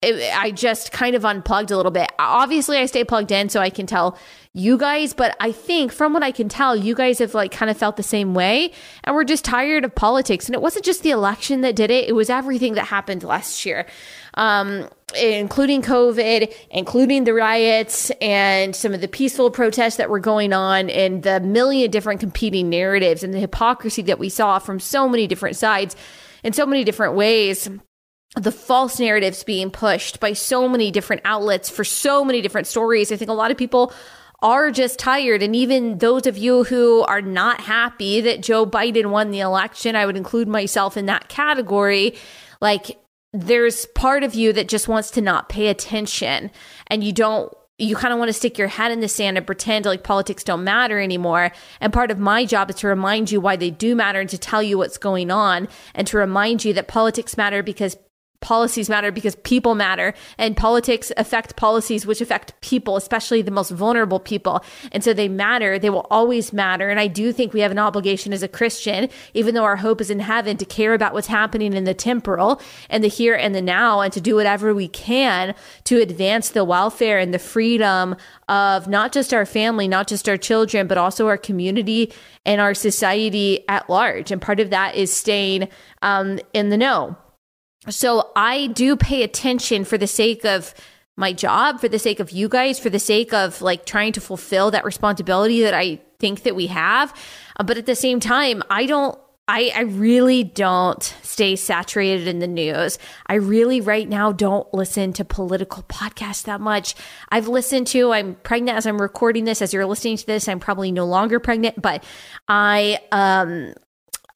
it, 0.03 0.35
I 0.35 0.51
just 0.51 0.93
kind 0.93 1.15
of 1.15 1.25
unplugged 1.25 1.71
a 1.71 1.77
little 1.77 1.93
bit. 1.93 2.11
Obviously, 2.19 2.79
I 2.79 2.87
stay 2.87 3.05
plugged 3.05 3.31
in 3.31 3.51
so 3.51 3.61
I 3.61 3.69
can 3.69 3.87
tell 3.87 4.17
you 4.55 4.79
guys, 4.79 5.13
but 5.13 5.37
I 5.41 5.53
think 5.53 5.93
from 5.93 6.15
what 6.15 6.23
I 6.23 6.33
can 6.33 6.49
tell, 6.49 6.75
you 6.75 6.95
guys 6.95 7.19
have 7.19 7.35
like 7.35 7.53
kind 7.53 7.71
of 7.71 7.77
felt 7.77 7.97
the 7.97 8.03
same 8.03 8.33
way. 8.33 8.73
And 9.05 9.15
we're 9.15 9.25
just 9.25 9.45
tired 9.45 9.85
of 9.85 9.95
politics. 9.95 10.47
And 10.47 10.55
it 10.55 10.63
wasn't 10.63 10.87
just 10.87 11.03
the 11.03 11.11
election 11.11 11.61
that 11.61 11.77
did 11.77 11.91
it, 11.91 12.09
it 12.09 12.13
was 12.13 12.31
everything 12.31 12.75
that 12.75 12.87
happened 12.87 13.23
last 13.25 13.67
year, 13.67 13.87
um, 14.35 14.89
including 15.21 15.83
COVID, 15.83 16.51
including 16.71 17.25
the 17.25 17.35
riots 17.35 18.11
and 18.23 18.75
some 18.75 18.95
of 18.95 19.03
the 19.03 19.09
peaceful 19.09 19.51
protests 19.51 19.97
that 19.97 20.09
were 20.09 20.19
going 20.19 20.55
on, 20.55 20.89
and 20.89 21.25
the 21.25 21.41
million 21.41 21.91
different 21.91 22.21
competing 22.21 22.71
narratives 22.71 23.23
and 23.23 23.35
the 23.35 23.41
hypocrisy 23.41 24.01
that 24.03 24.19
we 24.19 24.31
saw 24.31 24.59
from 24.59 24.81
so 24.81 25.07
many 25.07 25.27
different 25.27 25.57
sides 25.57 25.95
in 26.43 26.55
so 26.55 26.65
many 26.65 26.85
different 26.85 27.15
ways 27.15 27.69
the 28.37 28.53
false 28.53 29.01
narratives 29.01 29.43
being 29.43 29.71
pushed 29.71 30.21
by 30.21 30.33
so 30.33 30.69
many 30.69 30.91
different 30.91 31.23
outlets 31.25 31.69
for 31.69 31.85
so 31.85 32.25
many 32.25 32.41
different 32.41 32.67
stories. 32.67 33.11
I 33.11 33.17
think 33.17 33.31
a 33.31 33.35
lot 33.35 33.51
of 33.51 33.57
people 33.57 33.93
are 34.43 34.71
just 34.71 34.99
tired. 34.99 35.43
And 35.43 35.55
even 35.55 35.99
those 35.99 36.27
of 36.27 36.39
you 36.39 36.65
who 36.65 37.03
are 37.03 37.21
not 37.21 37.61
happy 37.61 38.21
that 38.23 38.43
Joe 38.43 38.65
Biden 38.65 39.11
won 39.11 39.31
the 39.31 39.41
election, 39.41 39.97
I 39.97 40.07
would 40.07 40.17
include 40.17 40.49
myself 40.49 40.97
in 40.97 41.07
that 41.07 41.29
category. 41.29 42.15
Like, 42.61 42.99
there's 43.33 43.87
part 43.87 44.23
of 44.25 44.35
you 44.35 44.53
that 44.53 44.69
just 44.69 44.89
wants 44.89 45.11
to 45.13 45.21
not 45.21 45.49
pay 45.49 45.69
attention 45.69 46.51
and 46.89 47.05
you 47.05 47.13
don't 47.13 47.53
you 47.79 47.97
kind 47.97 48.13
of 48.13 48.19
want 48.19 48.29
to 48.29 48.35
stick 48.35 48.59
your 48.59 48.69
head 48.69 48.93
in 48.93 49.01
the 49.01 49.09
sand 49.09 49.39
and 49.39 49.47
pretend 49.47 49.87
like 49.87 50.03
politics 50.03 50.45
don't 50.45 50.65
matter 50.65 51.01
anymore. 51.01 51.51
And 51.81 51.95
part 51.95 52.11
of 52.11 52.19
my 52.19 52.45
job 52.45 52.69
is 52.69 52.77
to 52.77 52.89
remind 52.89 53.31
you 53.31 53.41
why 53.41 53.57
they 53.57 53.71
do 53.71 53.95
matter 53.95 54.21
and 54.21 54.29
to 54.29 54.37
tell 54.37 54.63
you 54.63 54.77
what's 54.77 54.99
going 54.99 55.31
on 55.31 55.67
and 55.95 56.07
to 56.09 56.19
remind 56.19 56.63
you 56.63 56.75
that 56.75 56.89
politics 56.89 57.39
matter 57.39 57.63
because 57.63 57.97
policies 58.41 58.89
matter 58.89 59.13
because 59.13 59.37
people 59.37 59.75
matter 59.75 60.15
and 60.39 60.57
politics 60.57 61.13
affect 61.17 61.57
policies 61.57 62.07
which 62.07 62.21
affect 62.21 62.59
people 62.61 62.97
especially 62.97 63.43
the 63.43 63.51
most 63.51 63.71
vulnerable 63.71 64.21
people. 64.21 64.65
And 64.93 65.05
so 65.05 65.13
they 65.13 65.29
matter 65.29 65.79
they 65.79 65.91
will 65.91 66.07
always 66.11 66.53
matter 66.53 66.89
and 66.89 66.99
i 66.99 67.07
do 67.07 67.33
think 67.33 67.53
we 67.53 67.61
have 67.61 67.71
an 67.71 67.79
obligation 67.79 68.33
as 68.33 68.43
a 68.43 68.49
christian 68.49 69.09
even 69.35 69.55
though 69.55 69.65
our 69.65 69.77
hope 69.77 70.01
is 70.01 70.11
in 70.11 70.21
heaven 70.21 70.57
to 70.57 70.65
care 70.65 70.95
about 70.95 71.13
what's 71.13 71.27
happening 71.27 71.73
in 71.73 71.85
the 71.85 71.95
temporal 71.95 72.61
and 72.89 73.05
the 73.05 73.09
here 73.09 73.35
and 73.35 73.55
the 73.55 73.63
now 73.63 74.01
and 74.01 74.13
to 74.13 74.21
do 74.21 74.35
whatever 74.35 74.75
we 74.75 74.89
can 74.89 75.55
to 75.85 76.01
advance 76.01 76.51
the 76.51 76.65
welfare 76.65 77.19
and 77.19 77.35
the 77.35 77.39
freedom 77.39 78.17
of 78.49 78.89
not 78.89 79.13
just 79.13 79.35
our 79.35 79.47
family 79.47 79.87
not 79.87 80.07
just 80.07 80.29
our 80.29 80.37
children 80.37 80.87
but 80.87 80.99
also 80.99 81.27
our 81.27 81.39
community 81.39 82.13
and 82.45 82.61
our 82.61 82.75
society 82.75 83.65
at 83.69 83.89
large. 83.89 84.31
And 84.31 84.41
part 84.41 84.61
of 84.61 84.71
that 84.71 84.95
is 84.95 85.13
staying 85.13 85.69
um, 86.03 86.39
in 86.53 86.71
the 86.71 86.77
know 86.77 87.17
so 87.89 88.31
I 88.37 88.69
do 88.69 88.97
pay 88.97 89.23
attention 89.23 89.85
for 89.85 89.97
the 89.97 90.07
sake 90.07 90.45
of 90.45 90.75
my 91.17 91.33
job, 91.33 91.81
for 91.81 91.89
the 91.89 91.99
sake 91.99 92.21
of 92.21 92.31
you 92.31 92.49
guys, 92.49 92.79
for 92.79 92.91
the 92.91 92.99
sake 92.99 93.33
of 93.33 93.61
like 93.63 93.85
trying 93.87 94.13
to 94.13 94.21
fulfill 94.21 94.71
that 94.71 94.85
responsibility 94.85 95.63
that 95.63 95.75
I 95.75 96.01
think 96.19 96.43
that 96.43 96.55
we 96.55 96.67
have. 96.69 97.15
Uh, 97.59 97.63
but 97.63 97.79
at 97.79 97.87
the 97.87 97.95
same 97.95 98.21
time, 98.21 98.63
I 98.71 98.87
don't 98.87 99.19
I, 99.49 99.73
I, 99.75 99.81
really 99.81 100.45
don't 100.45 101.03
stay 101.23 101.57
saturated 101.57 102.29
in 102.29 102.39
the 102.39 102.47
news. 102.47 103.01
I 103.27 103.35
really, 103.35 103.81
right 103.81 104.09
now, 104.09 104.31
don't 104.31 104.73
listen 104.73 105.13
to 105.15 105.25
political 105.25 105.83
podcasts 105.83 106.45
that 106.45 106.61
much. 106.61 106.95
I've 107.31 107.49
listened 107.49 107.89
to, 107.89 108.13
I'm 108.13 108.37
pregnant 108.37 108.79
as 108.79 108.87
I'm 108.87 109.03
recording 109.03 109.47
this. 109.47 109.61
As 109.61 109.75
you're 109.75 109.87
listening 109.87 110.19
to 110.19 110.27
this, 110.27 110.47
I'm 110.47 110.61
probably 110.61 110.93
no 110.93 111.05
longer 111.05 111.41
pregnant, 111.41 111.83
but 111.83 112.05
I, 112.47 113.01
um, 113.11 113.75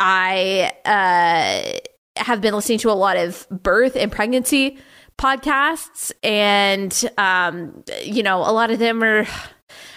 I, 0.01 0.73
uh, 0.85 1.79
have 2.17 2.41
been 2.41 2.55
listening 2.55 2.79
to 2.79 2.91
a 2.91 2.93
lot 2.93 3.17
of 3.17 3.47
birth 3.51 3.97
and 3.97 4.11
pregnancy 4.11 4.79
podcasts, 5.19 6.13
and 6.23 7.11
um, 7.19 7.85
you 8.03 8.23
know, 8.23 8.39
a 8.39 8.53
lot 8.53 8.71
of 8.71 8.79
them 8.79 9.03
are. 9.03 9.27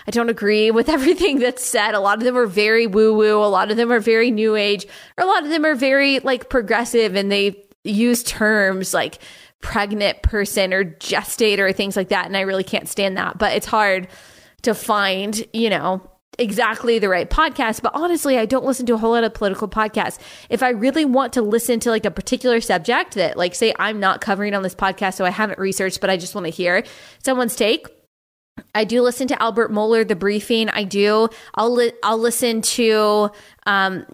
I 0.08 0.12
don't 0.12 0.30
agree 0.30 0.72
with 0.72 0.90
everything 0.98 1.40
that's 1.40 1.64
said. 1.64 1.94
A 1.94 2.00
lot 2.00 2.18
of 2.18 2.24
them 2.24 2.38
are 2.38 2.46
very 2.46 2.88
woo 2.88 3.14
woo. 3.14 3.44
A 3.44 3.46
lot 3.46 3.72
of 3.72 3.78
them 3.78 3.92
are 3.92 4.00
very 4.00 4.32
new 4.32 4.56
age. 4.56 4.86
Or 5.18 5.24
a 5.24 5.28
lot 5.28 5.44
of 5.44 5.50
them 5.50 5.66
are 5.66 5.76
very 5.76 6.20
like 6.20 6.50
progressive, 6.50 7.16
and 7.16 7.32
they 7.32 7.64
use 7.84 8.24
terms 8.24 8.94
like 8.94 9.20
pregnant 9.62 10.22
person 10.22 10.74
or 10.74 10.84
gestator 10.84 11.68
or 11.68 11.74
things 11.74 11.96
like 11.96 12.10
that. 12.10 12.26
And 12.26 12.38
I 12.38 12.42
really 12.42 12.64
can't 12.64 12.88
stand 12.88 13.18
that. 13.18 13.38
But 13.38 13.54
it's 13.54 13.66
hard 13.66 14.08
to 14.64 14.74
find, 14.74 15.46
you 15.54 15.70
know, 15.70 16.02
exactly 16.40 17.00
the 17.00 17.10
right 17.10 17.30
podcast, 17.30 17.82
but 17.82 17.92
honestly, 17.96 18.38
I 18.38 18.46
don't 18.46 18.66
listen 18.66 18.86
to 18.88 18.94
a 18.94 18.98
whole 18.98 19.12
lot 19.12 19.24
of 19.24 19.34
political 19.34 19.68
podcasts. 19.68 20.20
If 20.50 20.62
I 20.62 20.70
really 20.70 21.06
want 21.06 21.34
to 21.34 21.42
listen 21.42 21.80
to 21.82 21.90
like 21.90 22.06
a 22.06 22.12
particular 22.12 22.62
subject 22.62 23.16
that, 23.16 23.38
like, 23.38 23.56
say, 23.56 23.74
I'm 23.80 24.00
not 24.00 24.22
covering 24.22 24.54
on 24.54 24.64
this 24.64 24.76
podcast, 24.76 25.16
so 25.16 25.26
I 25.26 25.30
haven't 25.30 25.60
researched, 25.60 26.02
but 26.02 26.10
I 26.10 26.18
just 26.18 26.36
want 26.36 26.46
to 26.46 26.52
hear 26.52 26.84
someone's 27.24 27.56
take. 27.56 27.88
I 28.74 28.84
do 28.84 29.02
listen 29.02 29.28
to 29.28 29.42
Albert 29.42 29.72
Mohler, 29.72 30.08
the 30.08 30.16
briefing. 30.16 30.70
I 30.70 30.84
do. 30.84 31.30
I'll 31.56 31.74
li- 31.74 31.94
I'll 32.04 32.18
listen 32.18 32.62
to 32.64 33.30
um, 33.68 34.06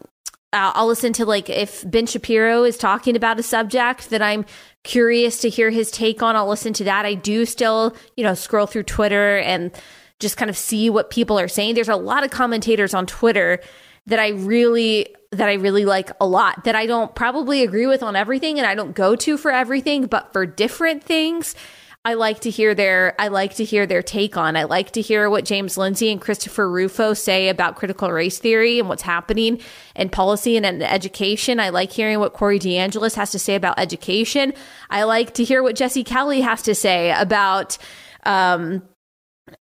I'll 0.54 0.88
listen 0.88 1.14
to 1.14 1.26
like 1.26 1.50
if 1.50 1.90
Ben 1.90 2.06
Shapiro 2.06 2.64
is 2.64 2.78
talking 2.78 3.16
about 3.16 3.40
a 3.40 3.44
subject 3.44 4.10
that 4.12 4.22
I'm 4.22 4.46
curious 4.84 5.40
to 5.40 5.50
hear 5.50 5.70
his 5.70 5.90
take 5.90 6.22
on. 6.22 6.36
I'll 6.36 6.48
listen 6.48 6.74
to 6.74 6.84
that. 6.84 7.06
I 7.06 7.16
do 7.16 7.46
still, 7.46 7.96
you 8.16 8.24
know, 8.24 8.34
scroll 8.34 8.68
through 8.68 8.84
Twitter 8.84 9.40
and 9.40 9.72
just 10.24 10.38
kind 10.38 10.50
of 10.50 10.58
see 10.58 10.90
what 10.90 11.12
people 11.12 11.38
are 11.38 11.48
saying. 11.48 11.76
There's 11.76 11.90
a 11.90 11.96
lot 11.96 12.24
of 12.24 12.32
commentators 12.32 12.96
on 12.96 13.06
Twitter 13.06 13.60
that 14.08 14.20
I 14.20 14.30
really 14.30 15.14
that 15.32 15.50
I 15.50 15.54
really 15.54 15.86
like 15.86 16.12
a 16.22 16.28
lot 16.28 16.64
that 16.64 16.76
I 16.76 16.86
don't 16.86 17.14
probably 17.14 17.64
agree 17.64 17.88
with 17.88 18.04
on 18.04 18.16
everything 18.16 18.58
and 18.58 18.68
I 18.68 18.76
don't 18.76 18.96
go 18.96 19.16
to 19.16 19.38
for 19.38 19.52
everything, 19.52 20.06
but 20.06 20.32
for 20.32 20.46
different 20.46 21.04
things, 21.04 21.56
I 22.06 22.14
like 22.16 22.42
to 22.42 22.50
hear 22.50 22.76
their 22.76 23.16
I 23.20 23.30
like 23.30 23.56
to 23.56 23.64
hear 23.64 23.86
their 23.86 24.04
take 24.04 24.38
on. 24.38 24.56
I 24.56 24.64
like 24.64 24.92
to 24.92 25.02
hear 25.02 25.30
what 25.30 25.46
James 25.46 25.78
Lindsay 25.78 26.12
and 26.12 26.22
Christopher 26.22 26.70
Rufo 26.70 27.14
say 27.14 27.50
about 27.50 27.76
critical 27.76 28.12
race 28.12 28.40
theory 28.40 28.80
and 28.80 28.90
what's 28.90 29.04
happening 29.04 29.60
in 29.96 30.10
policy 30.10 30.58
and 30.58 30.66
in 30.66 30.82
education. 30.82 31.60
I 31.60 31.70
like 31.70 31.92
hearing 31.92 32.20
what 32.20 32.34
Corey 32.34 32.60
DeAngelis 32.60 33.16
has 33.16 33.32
to 33.32 33.40
say 33.40 33.56
about 33.56 33.80
education. 33.80 34.54
I 34.90 35.04
like 35.04 35.34
to 35.36 35.44
hear 35.44 35.64
what 35.64 35.76
Jesse 35.76 36.04
Kelly 36.04 36.42
has 36.42 36.62
to 36.64 36.76
say 36.76 37.12
about 37.12 37.78
um, 38.26 38.84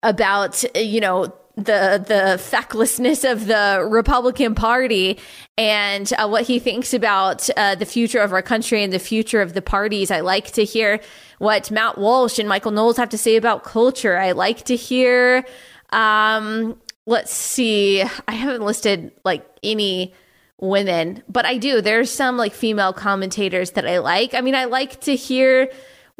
about 0.02 0.62
you 0.76 1.00
know 1.00 1.32
the 1.56 2.02
the 2.06 2.38
fecklessness 2.38 3.24
of 3.24 3.46
the 3.46 3.86
Republican 3.88 4.54
Party 4.54 5.18
and 5.58 6.12
uh, 6.14 6.28
what 6.28 6.44
he 6.44 6.58
thinks 6.58 6.94
about 6.94 7.48
uh, 7.56 7.74
the 7.74 7.86
future 7.86 8.20
of 8.20 8.32
our 8.32 8.42
country 8.42 8.82
and 8.82 8.92
the 8.92 8.98
future 8.98 9.42
of 9.42 9.52
the 9.52 9.62
parties. 9.62 10.10
I 10.10 10.20
like 10.20 10.52
to 10.52 10.64
hear 10.64 11.00
what 11.38 11.70
Matt 11.70 11.98
Walsh 11.98 12.38
and 12.38 12.48
Michael 12.48 12.70
Knowles 12.70 12.96
have 12.96 13.10
to 13.10 13.18
say 13.18 13.36
about 13.36 13.64
culture. 13.64 14.16
I 14.16 14.32
like 14.32 14.64
to 14.66 14.76
hear. 14.76 15.44
Um, 15.90 16.80
let's 17.06 17.32
see. 17.32 18.02
I 18.02 18.32
haven't 18.32 18.62
listed 18.62 19.12
like 19.24 19.46
any 19.62 20.14
women, 20.60 21.22
but 21.28 21.46
I 21.46 21.56
do. 21.56 21.80
There's 21.80 22.10
some 22.10 22.36
like 22.36 22.52
female 22.52 22.92
commentators 22.92 23.72
that 23.72 23.86
I 23.86 23.98
like. 23.98 24.34
I 24.34 24.40
mean, 24.40 24.54
I 24.54 24.66
like 24.66 25.00
to 25.02 25.16
hear 25.16 25.70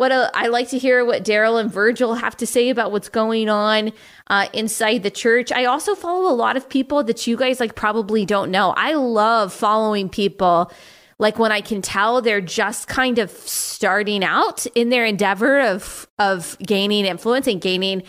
what 0.00 0.12
I 0.12 0.46
like 0.46 0.70
to 0.70 0.78
hear 0.78 1.04
what 1.04 1.24
Darrell 1.24 1.58
and 1.58 1.70
Virgil 1.70 2.14
have 2.14 2.34
to 2.38 2.46
say 2.46 2.70
about 2.70 2.90
what's 2.90 3.10
going 3.10 3.50
on 3.50 3.92
uh, 4.28 4.46
inside 4.54 5.02
the 5.02 5.10
church. 5.10 5.52
I 5.52 5.66
also 5.66 5.94
follow 5.94 6.32
a 6.32 6.32
lot 6.32 6.56
of 6.56 6.70
people 6.70 7.04
that 7.04 7.26
you 7.26 7.36
guys 7.36 7.60
like 7.60 7.74
probably 7.74 8.24
don't 8.24 8.50
know. 8.50 8.72
I 8.78 8.94
love 8.94 9.52
following 9.52 10.08
people 10.08 10.72
like 11.18 11.38
when 11.38 11.52
I 11.52 11.60
can 11.60 11.82
tell 11.82 12.22
they're 12.22 12.40
just 12.40 12.88
kind 12.88 13.18
of 13.18 13.30
starting 13.30 14.24
out 14.24 14.64
in 14.68 14.88
their 14.88 15.04
endeavor 15.04 15.60
of 15.60 16.08
of 16.18 16.56
gaining 16.62 17.04
influence 17.04 17.46
and 17.46 17.60
gaining 17.60 18.02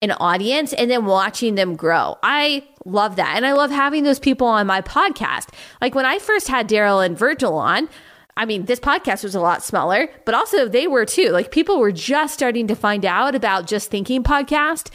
an 0.00 0.12
audience 0.12 0.72
and 0.72 0.90
then 0.90 1.04
watching 1.04 1.56
them 1.56 1.76
grow. 1.76 2.16
I 2.22 2.66
love 2.86 3.16
that. 3.16 3.34
And 3.36 3.44
I 3.44 3.52
love 3.52 3.70
having 3.70 4.04
those 4.04 4.18
people 4.18 4.46
on 4.46 4.66
my 4.66 4.80
podcast. 4.80 5.50
Like 5.82 5.94
when 5.94 6.06
I 6.06 6.20
first 6.20 6.48
had 6.48 6.68
Darrell 6.68 7.00
and 7.00 7.18
Virgil 7.18 7.58
on, 7.58 7.90
I 8.36 8.46
mean, 8.46 8.64
this 8.64 8.80
podcast 8.80 9.22
was 9.22 9.34
a 9.34 9.40
lot 9.40 9.62
smaller, 9.62 10.08
but 10.24 10.34
also 10.34 10.68
they 10.68 10.86
were 10.86 11.06
too. 11.06 11.30
Like 11.30 11.52
people 11.52 11.78
were 11.78 11.92
just 11.92 12.34
starting 12.34 12.66
to 12.66 12.74
find 12.74 13.04
out 13.04 13.34
about 13.34 13.66
just 13.66 13.90
thinking 13.90 14.22
podcast. 14.22 14.90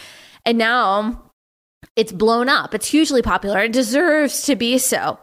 And 0.45 0.57
now 0.57 1.31
it's 1.95 2.11
blown 2.11 2.49
up. 2.49 2.73
It's 2.73 2.87
hugely 2.87 3.21
popular. 3.21 3.63
It 3.63 3.71
deserves 3.71 4.43
to 4.43 4.55
be 4.55 4.77
so. 4.77 5.19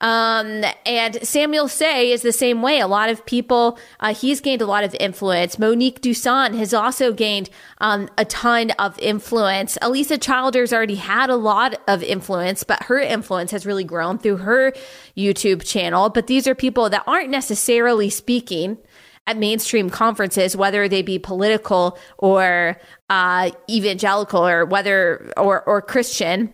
Um, 0.00 0.64
and 0.84 1.26
Samuel 1.26 1.68
Sey 1.68 2.12
is 2.12 2.22
the 2.22 2.32
same 2.32 2.62
way. 2.62 2.80
A 2.80 2.86
lot 2.86 3.08
of 3.08 3.24
people, 3.24 3.78
uh, 4.00 4.12
he's 4.12 4.40
gained 4.40 4.60
a 4.60 4.66
lot 4.66 4.84
of 4.84 4.94
influence. 5.00 5.58
Monique 5.58 6.00
Duson 6.00 6.54
has 6.56 6.74
also 6.74 7.12
gained 7.12 7.48
um, 7.78 8.08
a 8.18 8.24
ton 8.24 8.72
of 8.72 8.98
influence. 8.98 9.78
Alisa 9.80 10.20
Childers 10.20 10.72
already 10.72 10.96
had 10.96 11.30
a 11.30 11.36
lot 11.36 11.80
of 11.86 12.02
influence, 12.02 12.64
but 12.64 12.82
her 12.84 12.98
influence 12.98 13.50
has 13.52 13.64
really 13.64 13.84
grown 13.84 14.18
through 14.18 14.38
her 14.38 14.72
YouTube 15.16 15.64
channel. 15.64 16.10
But 16.10 16.26
these 16.26 16.46
are 16.46 16.54
people 16.54 16.90
that 16.90 17.04
aren't 17.06 17.30
necessarily 17.30 18.10
speaking 18.10 18.78
at 19.26 19.38
mainstream 19.38 19.88
conferences, 19.88 20.56
whether 20.56 20.86
they 20.86 21.00
be 21.00 21.18
political 21.18 21.98
or 22.18 22.78
uh, 23.08 23.50
evangelical 23.70 24.46
or 24.46 24.66
whether 24.66 25.32
or 25.36 25.62
or 25.62 25.80
Christian 25.80 26.52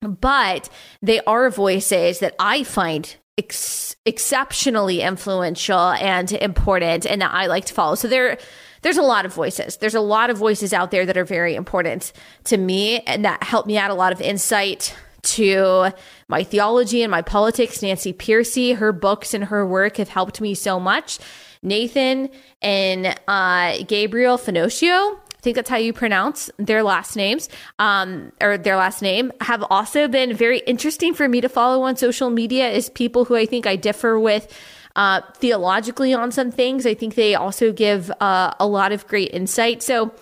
but 0.00 0.68
they 1.02 1.20
are 1.20 1.50
voices 1.50 2.20
that 2.20 2.34
I 2.38 2.62
find 2.62 3.16
ex- 3.36 3.96
exceptionally 4.04 5.00
influential 5.00 5.90
and 5.90 6.30
important 6.32 7.06
and 7.06 7.22
that 7.22 7.32
I 7.32 7.46
like 7.46 7.64
to 7.66 7.74
follow. 7.74 7.94
So 7.94 8.08
there 8.08 8.38
there's 8.82 8.96
a 8.96 9.02
lot 9.02 9.26
of 9.26 9.34
voices. 9.34 9.76
There's 9.78 9.96
a 9.96 10.00
lot 10.00 10.30
of 10.30 10.38
voices 10.38 10.72
out 10.72 10.92
there 10.92 11.04
that 11.04 11.16
are 11.16 11.24
very 11.24 11.56
important 11.56 12.12
to 12.44 12.56
me 12.56 13.00
and 13.00 13.24
that 13.24 13.42
help 13.42 13.66
me 13.66 13.76
add 13.76 13.90
a 13.90 13.94
lot 13.94 14.12
of 14.12 14.20
insight 14.20 14.96
to 15.22 15.90
my 16.28 16.44
theology 16.44 17.02
and 17.02 17.10
my 17.10 17.22
politics. 17.22 17.82
Nancy 17.82 18.12
Pearcey, 18.12 18.76
her 18.76 18.92
books 18.92 19.34
and 19.34 19.44
her 19.44 19.66
work 19.66 19.96
have 19.96 20.08
helped 20.08 20.40
me 20.40 20.54
so 20.54 20.78
much. 20.78 21.18
Nathan 21.60 22.30
and 22.62 23.18
uh, 23.26 23.78
Gabriel 23.88 24.38
Finocchio 24.38 25.18
think 25.48 25.56
that's 25.56 25.70
how 25.70 25.78
you 25.78 25.94
pronounce 25.94 26.50
their 26.58 26.82
last 26.82 27.16
names, 27.16 27.48
um, 27.78 28.32
or 28.38 28.58
their 28.58 28.76
last 28.76 29.00
name, 29.00 29.32
have 29.40 29.64
also 29.70 30.06
been 30.06 30.36
very 30.36 30.58
interesting 30.60 31.14
for 31.14 31.26
me 31.26 31.40
to 31.40 31.48
follow 31.48 31.84
on 31.84 31.96
social 31.96 32.28
media 32.28 32.68
is 32.68 32.90
people 32.90 33.24
who 33.24 33.34
I 33.34 33.46
think 33.46 33.66
I 33.66 33.76
differ 33.76 34.20
with. 34.20 34.52
Uh, 34.94 35.20
theologically 35.36 36.12
on 36.12 36.32
some 36.32 36.50
things. 36.50 36.84
I 36.84 36.92
think 36.92 37.14
they 37.14 37.36
also 37.36 37.72
give 37.72 38.10
uh, 38.20 38.52
a 38.58 38.66
lot 38.66 38.90
of 38.90 39.06
great 39.06 39.32
insight. 39.32 39.80
So 39.80 40.12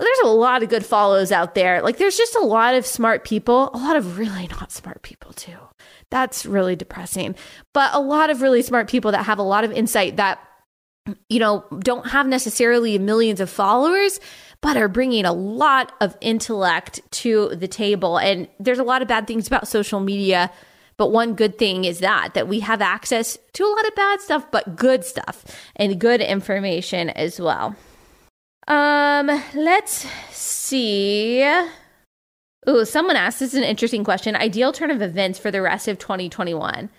there's 0.00 0.18
a 0.24 0.26
lot 0.26 0.64
of 0.64 0.68
good 0.68 0.84
follows 0.84 1.30
out 1.30 1.54
there. 1.54 1.80
Like 1.80 1.98
there's 1.98 2.16
just 2.16 2.34
a 2.34 2.40
lot 2.40 2.74
of 2.74 2.84
smart 2.84 3.22
people, 3.22 3.70
a 3.72 3.78
lot 3.78 3.94
of 3.94 4.18
really 4.18 4.48
not 4.48 4.72
smart 4.72 5.02
people 5.02 5.32
too. 5.32 5.56
That's 6.10 6.44
really 6.44 6.74
depressing. 6.74 7.36
But 7.72 7.94
a 7.94 8.00
lot 8.00 8.30
of 8.30 8.42
really 8.42 8.62
smart 8.62 8.88
people 8.88 9.12
that 9.12 9.26
have 9.26 9.38
a 9.38 9.44
lot 9.44 9.62
of 9.62 9.70
insight 9.70 10.16
that 10.16 10.40
you 11.28 11.38
know 11.38 11.64
don't 11.78 12.06
have 12.08 12.26
necessarily 12.26 12.98
millions 12.98 13.40
of 13.40 13.50
followers 13.50 14.18
but 14.60 14.76
are 14.76 14.88
bringing 14.88 15.24
a 15.24 15.32
lot 15.32 15.92
of 16.00 16.16
intellect 16.20 17.00
to 17.10 17.54
the 17.54 17.68
table. 17.68 18.18
And 18.18 18.48
there's 18.58 18.78
a 18.78 18.84
lot 18.84 19.02
of 19.02 19.08
bad 19.08 19.26
things 19.26 19.46
about 19.46 19.68
social 19.68 20.00
media. 20.00 20.50
But 20.96 21.12
one 21.12 21.34
good 21.34 21.58
thing 21.58 21.84
is 21.84 21.98
that 21.98 22.34
that 22.34 22.48
we 22.48 22.60
have 22.60 22.80
access 22.80 23.38
to 23.52 23.64
a 23.64 23.68
lot 23.68 23.86
of 23.86 23.94
bad 23.94 24.20
stuff, 24.20 24.50
but 24.50 24.76
good 24.76 25.04
stuff 25.04 25.44
and 25.76 26.00
good 26.00 26.20
information 26.20 27.10
as 27.10 27.38
well. 27.38 27.76
Um, 28.66 29.26
let's 29.54 30.06
see. 30.30 31.42
Oh, 32.66 32.82
someone 32.84 33.14
asked 33.14 33.40
this 33.40 33.52
is 33.52 33.58
an 33.58 33.64
interesting 33.64 34.04
question. 34.04 34.34
Ideal 34.34 34.72
turn 34.72 34.90
of 34.90 35.02
events 35.02 35.38
for 35.38 35.50
the 35.50 35.62
rest 35.62 35.86
of 35.86 35.98
2021 35.98 36.90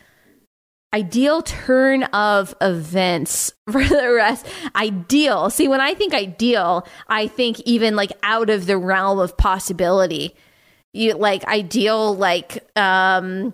ideal 0.94 1.42
turn 1.42 2.04
of 2.06 2.56
events 2.62 3.54
for 3.72 3.84
the 3.84 4.14
rest. 4.14 4.46
Ideal. 4.76 5.50
See 5.50 5.68
when 5.68 5.82
i 5.82 5.94
think 5.94 6.14
ideal 6.14 6.88
i 7.08 7.28
think 7.28 7.60
even 7.62 7.96
like 7.96 8.12
out 8.24 8.50
of 8.50 8.66
the 8.66 8.78
realm 8.78 9.20
of 9.20 9.38
possibility. 9.38 10.36
You 10.94 11.14
like 11.14 11.44
ideal 11.46 12.16
like 12.16 12.64
um 12.78 13.54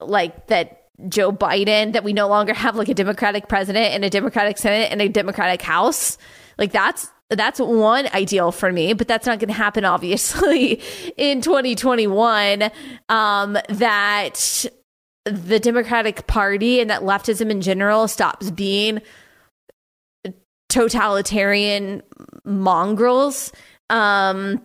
like 0.00 0.48
that 0.48 0.82
joe 1.08 1.30
biden 1.30 1.92
that 1.92 2.04
we 2.04 2.12
no 2.12 2.26
longer 2.26 2.54
have 2.54 2.74
like 2.76 2.88
a 2.88 2.94
democratic 2.94 3.48
president 3.48 3.94
and 3.94 4.04
a 4.04 4.10
democratic 4.10 4.58
senate 4.58 4.90
and 4.90 5.00
a 5.00 5.08
democratic 5.08 5.62
house. 5.62 6.18
Like 6.58 6.72
that's 6.72 7.10
that's 7.30 7.58
one 7.58 8.08
ideal 8.14 8.52
for 8.52 8.72
me, 8.72 8.92
but 8.92 9.08
that's 9.08 9.26
not 9.26 9.40
going 9.40 9.48
to 9.48 9.54
happen, 9.54 9.84
obviously, 9.84 10.80
in 11.16 11.40
2021. 11.40 12.70
Um, 13.08 13.58
that 13.68 14.66
the 15.26 15.58
Democratic 15.58 16.26
Party 16.26 16.80
and 16.80 16.88
that 16.88 17.02
leftism 17.02 17.50
in 17.50 17.60
general 17.60 18.06
stops 18.06 18.50
being 18.50 19.02
totalitarian 20.68 22.02
mongrels, 22.44 23.52
um, 23.90 24.60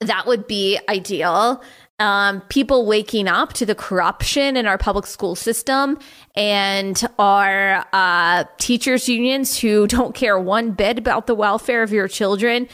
that 0.00 0.26
would 0.26 0.46
be 0.46 0.78
ideal. 0.88 1.62
Um, 1.98 2.42
people 2.48 2.84
waking 2.84 3.26
up 3.26 3.54
to 3.54 3.64
the 3.64 3.74
corruption 3.74 4.56
in 4.56 4.66
our 4.66 4.76
public 4.76 5.06
school 5.06 5.34
system 5.34 5.98
and 6.34 7.02
our 7.18 7.86
uh, 7.92 8.44
teachers' 8.58 9.08
unions 9.08 9.58
who 9.58 9.86
don't 9.86 10.14
care 10.14 10.38
one 10.38 10.72
bit 10.72 10.98
about 10.98 11.26
the 11.26 11.34
welfare 11.34 11.82
of 11.82 11.92
your 11.92 12.08
children. 12.08 12.68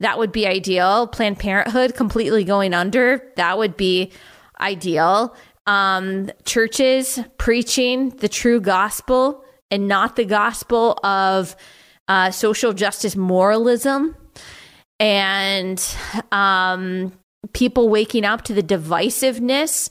That 0.00 0.18
would 0.18 0.32
be 0.32 0.46
ideal. 0.46 1.08
Planned 1.08 1.38
Parenthood 1.38 1.94
completely 1.94 2.44
going 2.44 2.74
under. 2.74 3.32
That 3.36 3.58
would 3.58 3.76
be 3.76 4.12
ideal 4.60 5.34
um, 5.66 6.30
churches 6.44 7.18
preaching 7.38 8.10
the 8.10 8.28
true 8.28 8.60
gospel 8.60 9.44
and 9.70 9.88
not 9.88 10.16
the 10.16 10.24
gospel 10.24 10.98
of 11.02 11.56
uh, 12.08 12.30
social 12.30 12.72
justice 12.72 13.16
moralism 13.16 14.14
and 15.00 15.82
um, 16.32 17.12
people 17.52 17.88
waking 17.88 18.24
up 18.24 18.42
to 18.42 18.54
the 18.54 18.62
divisiveness 18.62 19.88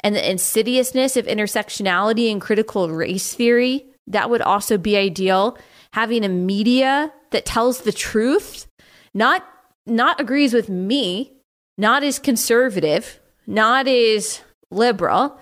and 0.00 0.14
the 0.14 0.30
insidiousness 0.30 1.16
of 1.16 1.26
intersectionality 1.26 2.30
and 2.30 2.40
critical 2.40 2.90
race 2.90 3.34
theory. 3.34 3.86
That 4.06 4.28
would 4.28 4.42
also 4.42 4.76
be 4.76 4.96
ideal. 4.96 5.56
Having 5.94 6.24
a 6.24 6.28
media 6.28 7.12
that 7.30 7.46
tells 7.46 7.80
the 7.80 7.92
truth, 7.92 8.66
not 9.14 9.46
not 9.86 10.20
agrees 10.20 10.54
with 10.54 10.68
me, 10.68 11.32
not 11.76 12.02
as 12.02 12.18
conservative, 12.18 13.20
not 13.46 13.86
as 13.86 14.40
liberal, 14.74 15.38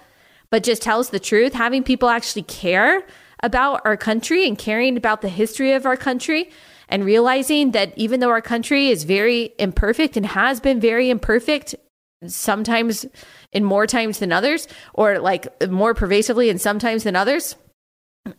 but 0.50 0.62
just 0.62 0.82
tells 0.82 1.10
the 1.10 1.20
truth, 1.20 1.54
having 1.54 1.82
people 1.82 2.08
actually 2.08 2.42
care 2.42 3.06
about 3.42 3.80
our 3.84 3.96
country 3.96 4.46
and 4.46 4.56
caring 4.56 4.96
about 4.96 5.20
the 5.20 5.28
history 5.28 5.72
of 5.72 5.84
our 5.86 5.96
country 5.96 6.50
and 6.88 7.04
realizing 7.04 7.72
that 7.72 7.92
even 7.96 8.20
though 8.20 8.28
our 8.28 8.42
country 8.42 8.88
is 8.88 9.04
very 9.04 9.52
imperfect 9.58 10.16
and 10.16 10.26
has 10.26 10.60
been 10.60 10.78
very 10.78 11.10
imperfect, 11.10 11.74
sometimes 12.26 13.06
in 13.52 13.64
more 13.64 13.86
times 13.86 14.18
than 14.18 14.30
others, 14.30 14.68
or 14.94 15.18
like 15.18 15.48
more 15.68 15.94
pervasively 15.94 16.50
and 16.50 16.60
sometimes 16.60 17.04
than 17.04 17.16
others. 17.16 17.56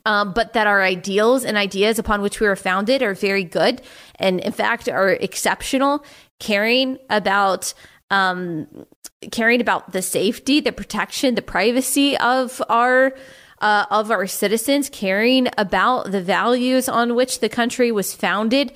Um, 0.06 0.32
but 0.32 0.54
that 0.54 0.66
our 0.66 0.82
ideals 0.82 1.44
and 1.44 1.58
ideas 1.58 2.00
upon 2.00 2.22
which 2.22 2.40
we 2.40 2.48
were 2.48 2.56
founded 2.56 3.02
are 3.02 3.14
very 3.14 3.44
good 3.44 3.82
and, 4.16 4.40
in 4.40 4.54
fact, 4.54 4.88
are 4.88 5.10
exceptional. 5.10 6.06
Caring 6.40 7.00
about 7.10 7.74
um, 8.10 8.86
caring 9.32 9.62
about 9.62 9.92
the 9.92 10.02
safety, 10.02 10.60
the 10.60 10.72
protection, 10.72 11.36
the 11.36 11.42
privacy 11.42 12.18
of 12.18 12.62
our 12.70 13.16
uh, 13.60 13.86
of 13.90 14.12
our 14.12 14.28
citizens, 14.28 14.90
caring 14.90 15.48
about 15.58 16.12
the 16.12 16.22
values 16.22 16.90
on 16.90 17.16
which 17.16 17.40
the 17.40 17.50
country 17.50 17.92
was 17.92 18.14
founded. 18.14 18.74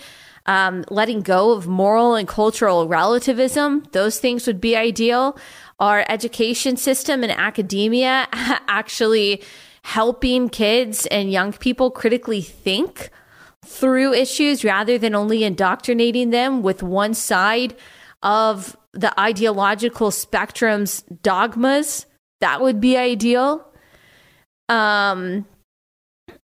um, 0.47 0.85
letting 0.89 1.21
go 1.21 1.51
of 1.51 1.67
moral 1.67 2.15
and 2.15 2.27
cultural 2.27 2.87
relativism. 2.87 3.83
Those 3.91 4.19
things 4.19 4.47
would 4.47 4.61
be 4.61 4.75
ideal. 4.75 5.37
Our 5.79 6.05
education 6.09 6.77
system 6.77 7.23
and 7.23 7.31
academia 7.31 8.27
actually 8.67 9.43
helping 9.83 10.49
kids 10.49 11.05
and 11.07 11.31
young 11.31 11.53
people 11.53 11.91
critically 11.91 12.41
think 12.41 13.09
through 13.65 14.13
issues 14.13 14.63
rather 14.63 14.97
than 14.97 15.13
only 15.13 15.43
indoctrinating 15.43 16.29
them 16.29 16.61
with 16.63 16.81
one 16.81 17.13
side 17.13 17.75
of 18.23 18.75
the 18.93 19.17
ideological 19.19 20.11
spectrum's 20.11 21.03
dogmas. 21.21 22.05
That 22.41 22.61
would 22.61 22.81
be 22.81 22.97
ideal. 22.97 23.65
Um, 24.69 25.45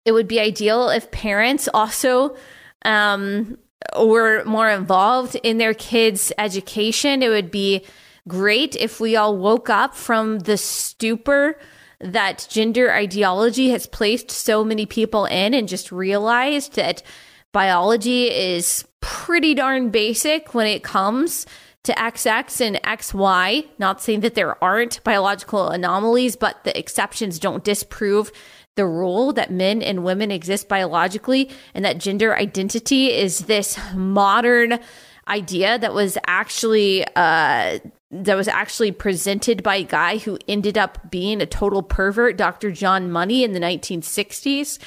it 0.05 0.11
would 0.11 0.27
be 0.27 0.39
ideal 0.39 0.89
if 0.89 1.11
parents 1.11 1.67
also 1.73 2.35
um, 2.83 3.57
were 3.97 4.43
more 4.45 4.69
involved 4.69 5.35
in 5.43 5.57
their 5.57 5.73
kids' 5.73 6.31
education. 6.37 7.23
It 7.23 7.29
would 7.29 7.51
be 7.51 7.85
great 8.27 8.75
if 8.75 8.99
we 8.99 9.15
all 9.15 9.37
woke 9.37 9.69
up 9.69 9.95
from 9.95 10.39
the 10.39 10.57
stupor 10.57 11.57
that 11.99 12.47
gender 12.49 12.91
ideology 12.91 13.69
has 13.69 13.85
placed 13.85 14.31
so 14.31 14.63
many 14.63 14.85
people 14.85 15.25
in 15.25 15.53
and 15.53 15.67
just 15.67 15.91
realized 15.91 16.75
that 16.75 17.03
biology 17.51 18.29
is 18.29 18.85
pretty 18.99 19.53
darn 19.53 19.89
basic 19.89 20.53
when 20.53 20.67
it 20.67 20.83
comes 20.83 21.45
to 21.83 21.93
XX 21.93 22.61
and 22.61 22.75
XY. 22.83 23.67
Not 23.79 24.01
saying 24.01 24.21
that 24.21 24.35
there 24.35 24.61
aren't 24.63 25.03
biological 25.03 25.69
anomalies, 25.69 26.35
but 26.35 26.63
the 26.63 26.77
exceptions 26.77 27.39
don't 27.39 27.63
disprove 27.63 28.31
the 28.75 28.85
rule 28.85 29.33
that 29.33 29.51
men 29.51 29.81
and 29.81 30.03
women 30.03 30.31
exist 30.31 30.69
biologically 30.69 31.49
and 31.73 31.83
that 31.83 31.97
gender 31.97 32.35
identity 32.35 33.11
is 33.11 33.39
this 33.39 33.77
modern 33.93 34.79
idea 35.27 35.77
that 35.77 35.93
was 35.93 36.17
actually 36.25 37.05
uh, 37.15 37.79
that 38.11 38.35
was 38.35 38.47
actually 38.47 38.91
presented 38.91 39.63
by 39.63 39.77
a 39.77 39.83
guy 39.83 40.17
who 40.17 40.37
ended 40.47 40.77
up 40.77 41.09
being 41.09 41.41
a 41.41 41.45
total 41.45 41.81
pervert, 41.81 42.37
Dr. 42.37 42.71
John 42.71 43.09
Money, 43.09 43.43
in 43.43 43.53
the 43.53 43.59
1960s, 43.59 44.79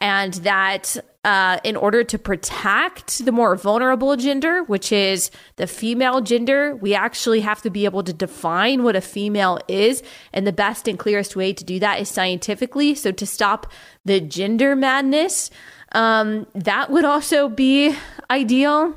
and 0.00 0.34
that 0.34 0.96
uh, 1.26 1.58
in 1.64 1.74
order 1.74 2.04
to 2.04 2.20
protect 2.20 3.24
the 3.24 3.32
more 3.32 3.56
vulnerable 3.56 4.16
gender, 4.16 4.62
which 4.62 4.92
is 4.92 5.32
the 5.56 5.66
female 5.66 6.20
gender, 6.20 6.76
we 6.76 6.94
actually 6.94 7.40
have 7.40 7.60
to 7.62 7.68
be 7.68 7.84
able 7.84 8.04
to 8.04 8.12
define 8.12 8.84
what 8.84 8.94
a 8.94 9.00
female 9.00 9.58
is. 9.66 10.04
And 10.32 10.46
the 10.46 10.52
best 10.52 10.86
and 10.86 10.96
clearest 10.96 11.34
way 11.34 11.52
to 11.52 11.64
do 11.64 11.80
that 11.80 11.98
is 11.98 12.08
scientifically. 12.08 12.94
So, 12.94 13.10
to 13.10 13.26
stop 13.26 13.72
the 14.04 14.20
gender 14.20 14.76
madness, 14.76 15.50
um, 15.90 16.46
that 16.54 16.90
would 16.90 17.04
also 17.04 17.48
be 17.48 17.96
ideal. 18.30 18.94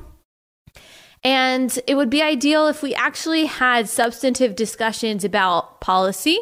And 1.24 1.78
it 1.88 1.96
would 1.96 2.12
be 2.12 2.22
ideal 2.22 2.68
if 2.68 2.84
we 2.84 2.94
actually 2.94 3.48
had 3.48 3.89
substantive 3.89 4.56
discussions 4.56 5.24
about 5.24 5.82
policy 5.82 6.38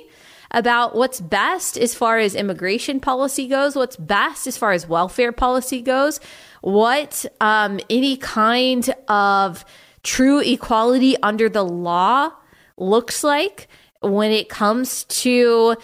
about 0.52 0.96
what's 0.96 1.20
best 1.20 1.78
as 1.78 1.94
far 1.94 2.20
as 2.20 2.36
immigration 2.36 3.00
policy 3.00 3.48
goes, 3.48 3.76
what's 3.76 3.98
best 3.98 4.48
as 4.48 4.58
far 4.58 4.72
as 4.72 4.88
welfare 4.88 5.32
policy 5.32 5.82
goes, 5.82 6.20
what 6.62 7.26
um, 7.42 7.80
any 7.90 8.18
kind 8.18 8.94
of 9.08 9.66
true 10.04 10.40
equality 10.40 11.16
under 11.22 11.50
the 11.50 11.64
law 11.64 12.32
looks 12.78 13.24
like 13.24 13.68
when 14.02 14.32
it 14.32 14.50
comes 14.50 15.04
to 15.06 15.76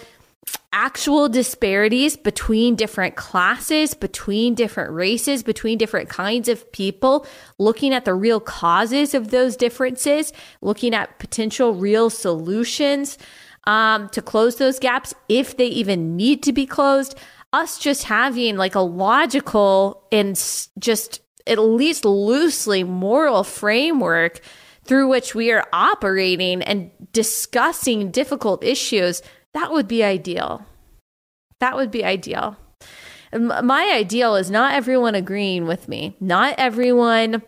actual 0.71 1.29
disparities 1.29 2.17
between 2.17 2.75
different 2.75 3.15
classes, 3.15 3.93
between 3.93 4.55
different 4.55 4.91
races, 4.91 5.43
between 5.43 5.77
different 5.77 6.09
kinds 6.09 6.47
of 6.47 6.69
people, 6.71 7.25
looking 7.59 7.93
at 7.93 8.05
the 8.05 8.13
real 8.13 8.39
causes 8.39 9.13
of 9.13 9.29
those 9.29 9.55
differences, 9.55 10.33
looking 10.61 10.93
at 10.93 11.19
potential 11.19 11.75
real 11.75 12.09
solutions 12.09 13.17
um, 13.65 14.09
to 14.09 14.21
close 14.21 14.55
those 14.57 14.79
gaps 14.79 15.13
if 15.29 15.57
they 15.57 15.67
even 15.67 16.15
need 16.15 16.43
to 16.43 16.53
be 16.53 16.65
closed. 16.65 17.15
Us 17.51 17.77
just 17.77 18.05
having 18.05 18.57
like 18.57 18.75
a 18.75 18.79
logical 18.79 20.07
and 20.11 20.35
just 20.79 21.21
at 21.45 21.59
least 21.59 22.05
loosely 22.05 22.83
moral 22.83 23.43
framework 23.43 24.41
through 24.85 25.07
which 25.07 25.35
we 25.35 25.51
are 25.51 25.65
operating 25.71 26.61
and 26.61 26.91
discussing 27.11 28.11
difficult 28.11 28.63
issues, 28.63 29.21
that 29.53 29.71
would 29.71 29.87
be 29.87 30.03
ideal. 30.03 30.65
That 31.59 31.75
would 31.75 31.91
be 31.91 32.03
ideal. 32.03 32.57
My 33.31 33.91
ideal 33.93 34.35
is 34.35 34.51
not 34.51 34.73
everyone 34.73 35.15
agreeing 35.15 35.65
with 35.65 35.87
me, 35.87 36.15
not 36.19 36.55
everyone 36.57 37.41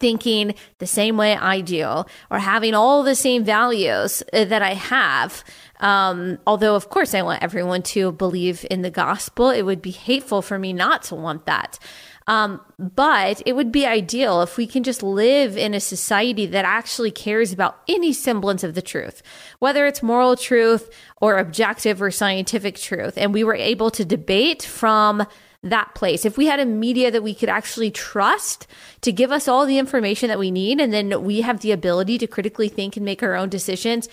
thinking 0.00 0.54
the 0.78 0.86
same 0.86 1.16
way 1.16 1.36
I 1.36 1.60
do 1.60 2.04
or 2.30 2.38
having 2.38 2.74
all 2.74 3.02
the 3.02 3.14
same 3.14 3.44
values 3.44 4.22
uh, 4.32 4.44
that 4.44 4.62
I 4.62 4.74
have. 4.74 5.44
Um, 5.80 6.38
although, 6.46 6.74
of 6.74 6.90
course, 6.90 7.14
I 7.14 7.22
want 7.22 7.42
everyone 7.42 7.82
to 7.82 8.12
believe 8.12 8.66
in 8.70 8.82
the 8.82 8.90
gospel. 8.90 9.50
It 9.50 9.62
would 9.62 9.82
be 9.82 9.90
hateful 9.90 10.42
for 10.42 10.58
me 10.58 10.72
not 10.72 11.02
to 11.04 11.14
want 11.14 11.46
that. 11.46 11.78
Um, 12.26 12.60
but 12.78 13.42
it 13.46 13.54
would 13.54 13.72
be 13.72 13.86
ideal 13.86 14.42
if 14.42 14.56
we 14.56 14.66
can 14.66 14.82
just 14.82 15.02
live 15.02 15.56
in 15.56 15.74
a 15.74 15.80
society 15.80 16.46
that 16.46 16.64
actually 16.64 17.10
cares 17.10 17.52
about 17.52 17.78
any 17.88 18.12
semblance 18.12 18.62
of 18.62 18.74
the 18.74 18.82
truth, 18.82 19.22
whether 19.58 19.86
it's 19.86 20.02
moral 20.02 20.36
truth 20.36 20.90
or 21.20 21.38
objective 21.38 22.00
or 22.00 22.10
scientific 22.10 22.76
truth. 22.76 23.14
And 23.16 23.34
we 23.34 23.44
were 23.44 23.56
able 23.56 23.90
to 23.90 24.04
debate 24.04 24.62
from 24.62 25.26
that 25.62 25.94
place. 25.94 26.24
If 26.24 26.36
we 26.36 26.46
had 26.46 26.60
a 26.60 26.66
media 26.66 27.10
that 27.10 27.22
we 27.22 27.34
could 27.34 27.48
actually 27.48 27.90
trust 27.90 28.66
to 29.02 29.12
give 29.12 29.30
us 29.30 29.46
all 29.46 29.64
the 29.64 29.78
information 29.78 30.28
that 30.28 30.38
we 30.38 30.50
need, 30.50 30.80
and 30.80 30.92
then 30.92 31.22
we 31.22 31.42
have 31.42 31.60
the 31.60 31.72
ability 31.72 32.18
to 32.18 32.26
critically 32.26 32.68
think 32.68 32.96
and 32.96 33.04
make 33.04 33.22
our 33.22 33.34
own 33.34 33.48
decisions, 33.48 34.08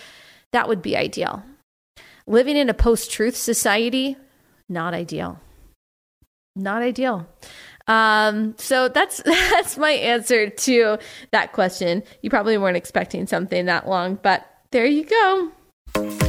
that 0.52 0.68
would 0.68 0.82
be 0.82 0.96
ideal. 0.96 1.44
Living 2.28 2.56
in 2.56 2.70
a 2.70 2.74
post 2.74 3.12
truth 3.12 3.36
society, 3.36 4.16
not 4.68 4.94
ideal. 4.94 5.40
Not 6.56 6.82
ideal. 6.82 7.28
Um, 7.88 8.54
so 8.58 8.88
that's 8.88 9.18
that's 9.26 9.78
my 9.78 9.92
answer 9.92 10.50
to 10.50 10.98
that 11.32 11.54
question. 11.54 12.04
You 12.22 12.30
probably 12.30 12.58
weren't 12.58 12.78
expecting 12.78 13.26
something 13.26 13.66
that 13.66 13.88
long, 13.88 14.20
but 14.22 14.46
there 14.72 14.86
you 14.86 15.06
go. 15.06 16.29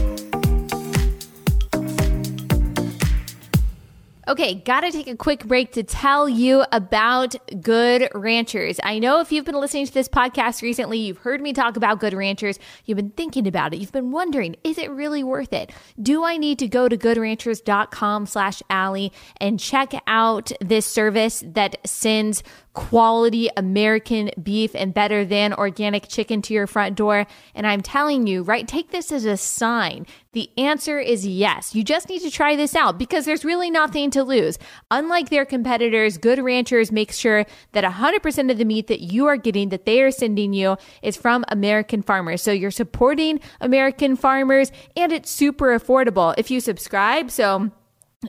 Okay, 4.31 4.55
gotta 4.55 4.93
take 4.93 5.09
a 5.09 5.17
quick 5.17 5.45
break 5.45 5.73
to 5.73 5.83
tell 5.83 6.29
you 6.29 6.63
about 6.71 7.35
Good 7.61 8.09
Ranchers. 8.15 8.79
I 8.81 9.01
know 9.01 9.19
if 9.19 9.33
you've 9.33 9.45
been 9.45 9.59
listening 9.59 9.87
to 9.87 9.93
this 9.93 10.07
podcast 10.07 10.63
recently, 10.63 10.99
you've 10.99 11.19
heard 11.19 11.41
me 11.41 11.53
talk 11.53 11.77
about 11.77 11.99
Good 11.99 12.13
Ranchers. 12.13 12.61
You've 12.85 12.95
been 12.95 13.11
thinking 13.11 13.49
about 13.49 13.75
it. 13.75 13.81
You've 13.81 13.91
been 13.91 14.13
wondering, 14.13 14.55
is 14.63 14.79
it 14.79 14.89
really 14.93 15.25
worth 15.25 15.53
it? 15.53 15.73
Do 16.01 16.23
I 16.23 16.37
need 16.37 16.61
to 16.61 16.69
go 16.69 16.89
to 16.89 16.97
goodranchers.com 16.97 18.27
slash 18.27 18.63
Allie 18.71 19.13
and 19.39 19.59
check 19.59 19.95
out 20.07 20.53
this 20.61 20.87
service 20.87 21.43
that 21.45 21.85
sends 21.85 22.45
quality 22.73 23.49
American 23.57 24.31
beef 24.43 24.75
and 24.75 24.95
better 24.95 25.25
than 25.25 25.53
organic 25.53 26.09
chicken 26.09 26.41
to 26.43 26.55
your 26.55 26.67
front 26.67 26.97
door? 26.97 27.27
And 27.55 27.67
I'm 27.67 27.81
telling 27.81 28.27
you, 28.27 28.43
right, 28.43 28.67
take 28.67 28.91
this 28.91 29.11
as 29.11 29.25
a 29.25 29.37
sign. 29.37 30.07
The 30.33 30.51
answer 30.57 31.01
is 31.01 31.27
yes. 31.27 31.75
You 31.75 31.83
just 31.83 32.09
need 32.09 32.21
to 32.23 32.31
try 32.31 32.55
this 32.55 32.77
out 32.77 32.99
because 32.99 33.25
there's 33.25 33.45
really 33.45 33.71
nothing 33.71 34.11
to 34.13 34.23
lose. 34.23 34.59
Unlike 34.91 35.31
their 35.31 35.45
competitors, 35.45 36.19
Good 36.19 36.39
Ranchers 36.39 36.93
makes 36.93 37.17
sure 37.17 37.45
that 37.73 37.83
100% 37.83 38.51
of 38.51 38.59
the 38.59 38.65
meat 38.65 38.87
that 38.87 39.01
you 39.01 39.27
are 39.27 39.37
getting, 39.37 39.71
that 39.71 39.87
they 39.87 40.01
are 40.03 40.13
sending 40.13 40.53
you, 40.53 40.77
is 41.03 41.17
from 41.17 41.45
American 41.49 42.03
farmers. 42.03 42.43
So 42.43 42.53
you're 42.53 42.71
supporting 42.71 43.41
American 43.61 44.15
farmers 44.15 44.71
and 44.97 45.11
it's 45.11 45.31
super 45.31 45.77
affordable. 45.77 46.35
If 46.39 46.51
you 46.51 46.61
subscribe, 46.61 47.31
so 47.33 47.73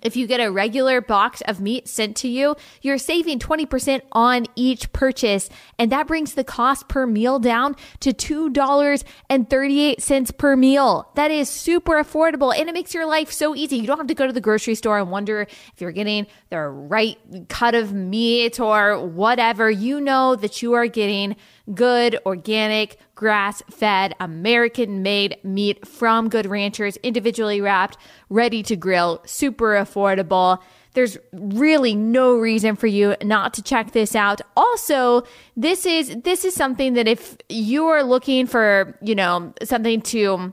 if 0.01 0.15
you 0.15 0.25
get 0.25 0.39
a 0.39 0.49
regular 0.49 1.01
box 1.01 1.41
of 1.41 1.59
meat 1.59 1.85
sent 1.85 2.15
to 2.17 2.29
you, 2.29 2.55
you're 2.81 2.97
saving 2.97 3.39
20% 3.39 4.01
on 4.13 4.45
each 4.55 4.93
purchase. 4.93 5.49
And 5.77 5.91
that 5.91 6.07
brings 6.07 6.33
the 6.33 6.45
cost 6.45 6.87
per 6.87 7.05
meal 7.05 7.39
down 7.39 7.75
to 7.99 8.13
$2.38 8.13 10.37
per 10.37 10.55
meal. 10.55 11.11
That 11.15 11.29
is 11.29 11.49
super 11.49 12.01
affordable 12.01 12.57
and 12.57 12.69
it 12.69 12.73
makes 12.73 12.93
your 12.93 13.05
life 13.05 13.33
so 13.33 13.53
easy. 13.53 13.75
You 13.75 13.87
don't 13.87 13.97
have 13.97 14.07
to 14.07 14.15
go 14.15 14.25
to 14.25 14.31
the 14.31 14.39
grocery 14.39 14.75
store 14.75 14.97
and 14.97 15.11
wonder 15.11 15.41
if 15.41 15.73
you're 15.79 15.91
getting 15.91 16.25
the 16.49 16.61
right 16.61 17.17
cut 17.49 17.75
of 17.75 17.91
meat 17.91 18.61
or 18.61 19.05
whatever. 19.05 19.69
You 19.69 19.99
know 19.99 20.37
that 20.37 20.61
you 20.61 20.71
are 20.71 20.87
getting 20.87 21.35
good, 21.75 22.17
organic, 22.25 22.97
grass 23.21 23.61
fed, 23.69 24.15
American 24.19 25.03
made 25.03 25.37
meat 25.43 25.87
from 25.87 26.27
Good 26.27 26.47
Ranchers, 26.47 26.97
individually 27.03 27.61
wrapped, 27.61 27.95
ready 28.29 28.63
to 28.63 28.75
grill, 28.75 29.21
super 29.27 29.73
affordable. 29.73 30.59
There's 30.93 31.19
really 31.31 31.93
no 31.93 32.35
reason 32.35 32.75
for 32.75 32.87
you 32.87 33.15
not 33.23 33.53
to 33.53 33.61
check 33.61 33.91
this 33.91 34.15
out. 34.15 34.41
Also, 34.57 35.21
this 35.55 35.85
is 35.85 36.17
this 36.23 36.43
is 36.43 36.55
something 36.55 36.95
that 36.95 37.07
if 37.07 37.37
you're 37.47 38.01
looking 38.01 38.47
for, 38.47 38.97
you 39.03 39.13
know, 39.13 39.53
something 39.63 40.01
to 40.01 40.51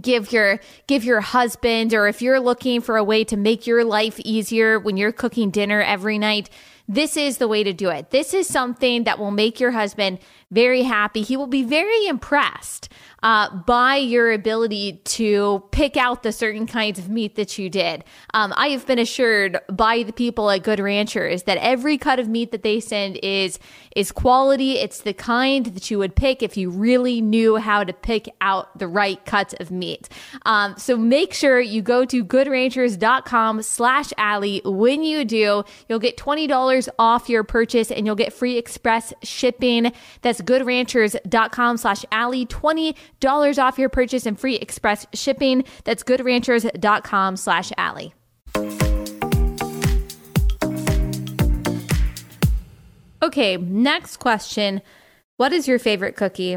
give 0.00 0.32
your 0.32 0.58
give 0.86 1.04
your 1.04 1.20
husband 1.20 1.92
or 1.92 2.08
if 2.08 2.22
you're 2.22 2.40
looking 2.40 2.80
for 2.80 2.96
a 2.96 3.04
way 3.04 3.24
to 3.24 3.36
make 3.36 3.66
your 3.66 3.84
life 3.84 4.18
easier 4.20 4.78
when 4.78 4.96
you're 4.96 5.12
cooking 5.12 5.50
dinner 5.50 5.82
every 5.82 6.16
night 6.16 6.48
this 6.90 7.16
is 7.16 7.38
the 7.38 7.46
way 7.46 7.62
to 7.62 7.72
do 7.72 7.88
it. 7.88 8.10
This 8.10 8.34
is 8.34 8.48
something 8.48 9.04
that 9.04 9.20
will 9.20 9.30
make 9.30 9.60
your 9.60 9.70
husband 9.70 10.18
very 10.50 10.82
happy. 10.82 11.22
He 11.22 11.36
will 11.36 11.46
be 11.46 11.62
very 11.62 12.06
impressed 12.06 12.88
uh, 13.22 13.54
by 13.54 13.96
your 13.96 14.32
ability 14.32 15.00
to 15.04 15.62
pick 15.70 15.96
out 15.96 16.22
the 16.22 16.32
certain 16.32 16.66
kinds 16.66 16.98
of 16.98 17.08
meat 17.08 17.36
that 17.36 17.58
you 17.58 17.68
did. 17.68 18.04
Um, 18.34 18.52
I 18.56 18.68
have 18.68 18.86
been 18.86 18.98
assured 18.98 19.58
by 19.70 20.02
the 20.02 20.12
people 20.12 20.50
at 20.50 20.62
Good 20.62 20.80
Ranchers 20.80 21.44
that 21.44 21.58
every 21.58 21.98
cut 21.98 22.18
of 22.18 22.28
meat 22.28 22.50
that 22.52 22.62
they 22.62 22.80
send 22.80 23.18
is 23.22 23.58
is 23.96 24.12
quality. 24.12 24.78
It's 24.78 25.00
the 25.00 25.12
kind 25.12 25.66
that 25.66 25.90
you 25.90 25.98
would 25.98 26.14
pick 26.14 26.42
if 26.42 26.56
you 26.56 26.70
really 26.70 27.20
knew 27.20 27.56
how 27.56 27.82
to 27.84 27.92
pick 27.92 28.28
out 28.40 28.78
the 28.78 28.86
right 28.86 29.24
cuts 29.24 29.52
of 29.54 29.70
meat. 29.70 30.08
Um, 30.46 30.76
so 30.78 30.96
make 30.96 31.34
sure 31.34 31.60
you 31.60 31.82
go 31.82 32.04
to 32.04 32.24
goodranchers.com 32.24 33.62
slash 33.62 34.12
Allie. 34.16 34.62
When 34.64 35.02
you 35.02 35.24
do, 35.24 35.64
you'll 35.88 35.98
get 35.98 36.16
$20 36.16 36.88
off 36.98 37.28
your 37.28 37.42
purchase 37.42 37.90
and 37.90 38.06
you'll 38.06 38.14
get 38.14 38.32
free 38.32 38.56
express 38.56 39.12
shipping. 39.22 39.92
That's 40.22 40.39
goodranchers.com 40.42 41.76
slash 41.76 42.04
Allie. 42.12 42.46
$20 42.46 43.58
off 43.58 43.78
your 43.78 43.88
purchase 43.88 44.26
and 44.26 44.38
free 44.38 44.56
express 44.56 45.06
shipping. 45.14 45.64
That's 45.84 46.02
goodranchers.com 46.02 47.36
slash 47.36 47.72
Allie. 47.76 48.14
Okay, 53.22 53.58
next 53.58 54.16
question. 54.16 54.80
What 55.36 55.52
is 55.52 55.68
your 55.68 55.78
favorite 55.78 56.16
cookie? 56.16 56.56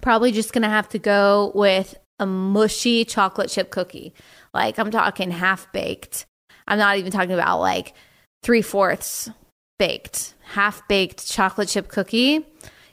Probably 0.00 0.32
just 0.32 0.52
gonna 0.52 0.68
have 0.68 0.88
to 0.90 0.98
go 0.98 1.52
with 1.54 1.94
a 2.18 2.26
mushy 2.26 3.04
chocolate 3.04 3.50
chip 3.50 3.70
cookie. 3.70 4.14
Like 4.54 4.78
I'm 4.78 4.90
talking 4.90 5.30
half 5.30 5.70
baked. 5.72 6.26
I'm 6.66 6.78
not 6.78 6.98
even 6.98 7.12
talking 7.12 7.32
about 7.32 7.60
like 7.60 7.94
three 8.42 8.62
fourths 8.62 9.30
baked, 9.78 10.34
half 10.52 10.86
baked 10.88 11.26
chocolate 11.26 11.68
chip 11.68 11.88
cookie. 11.88 12.46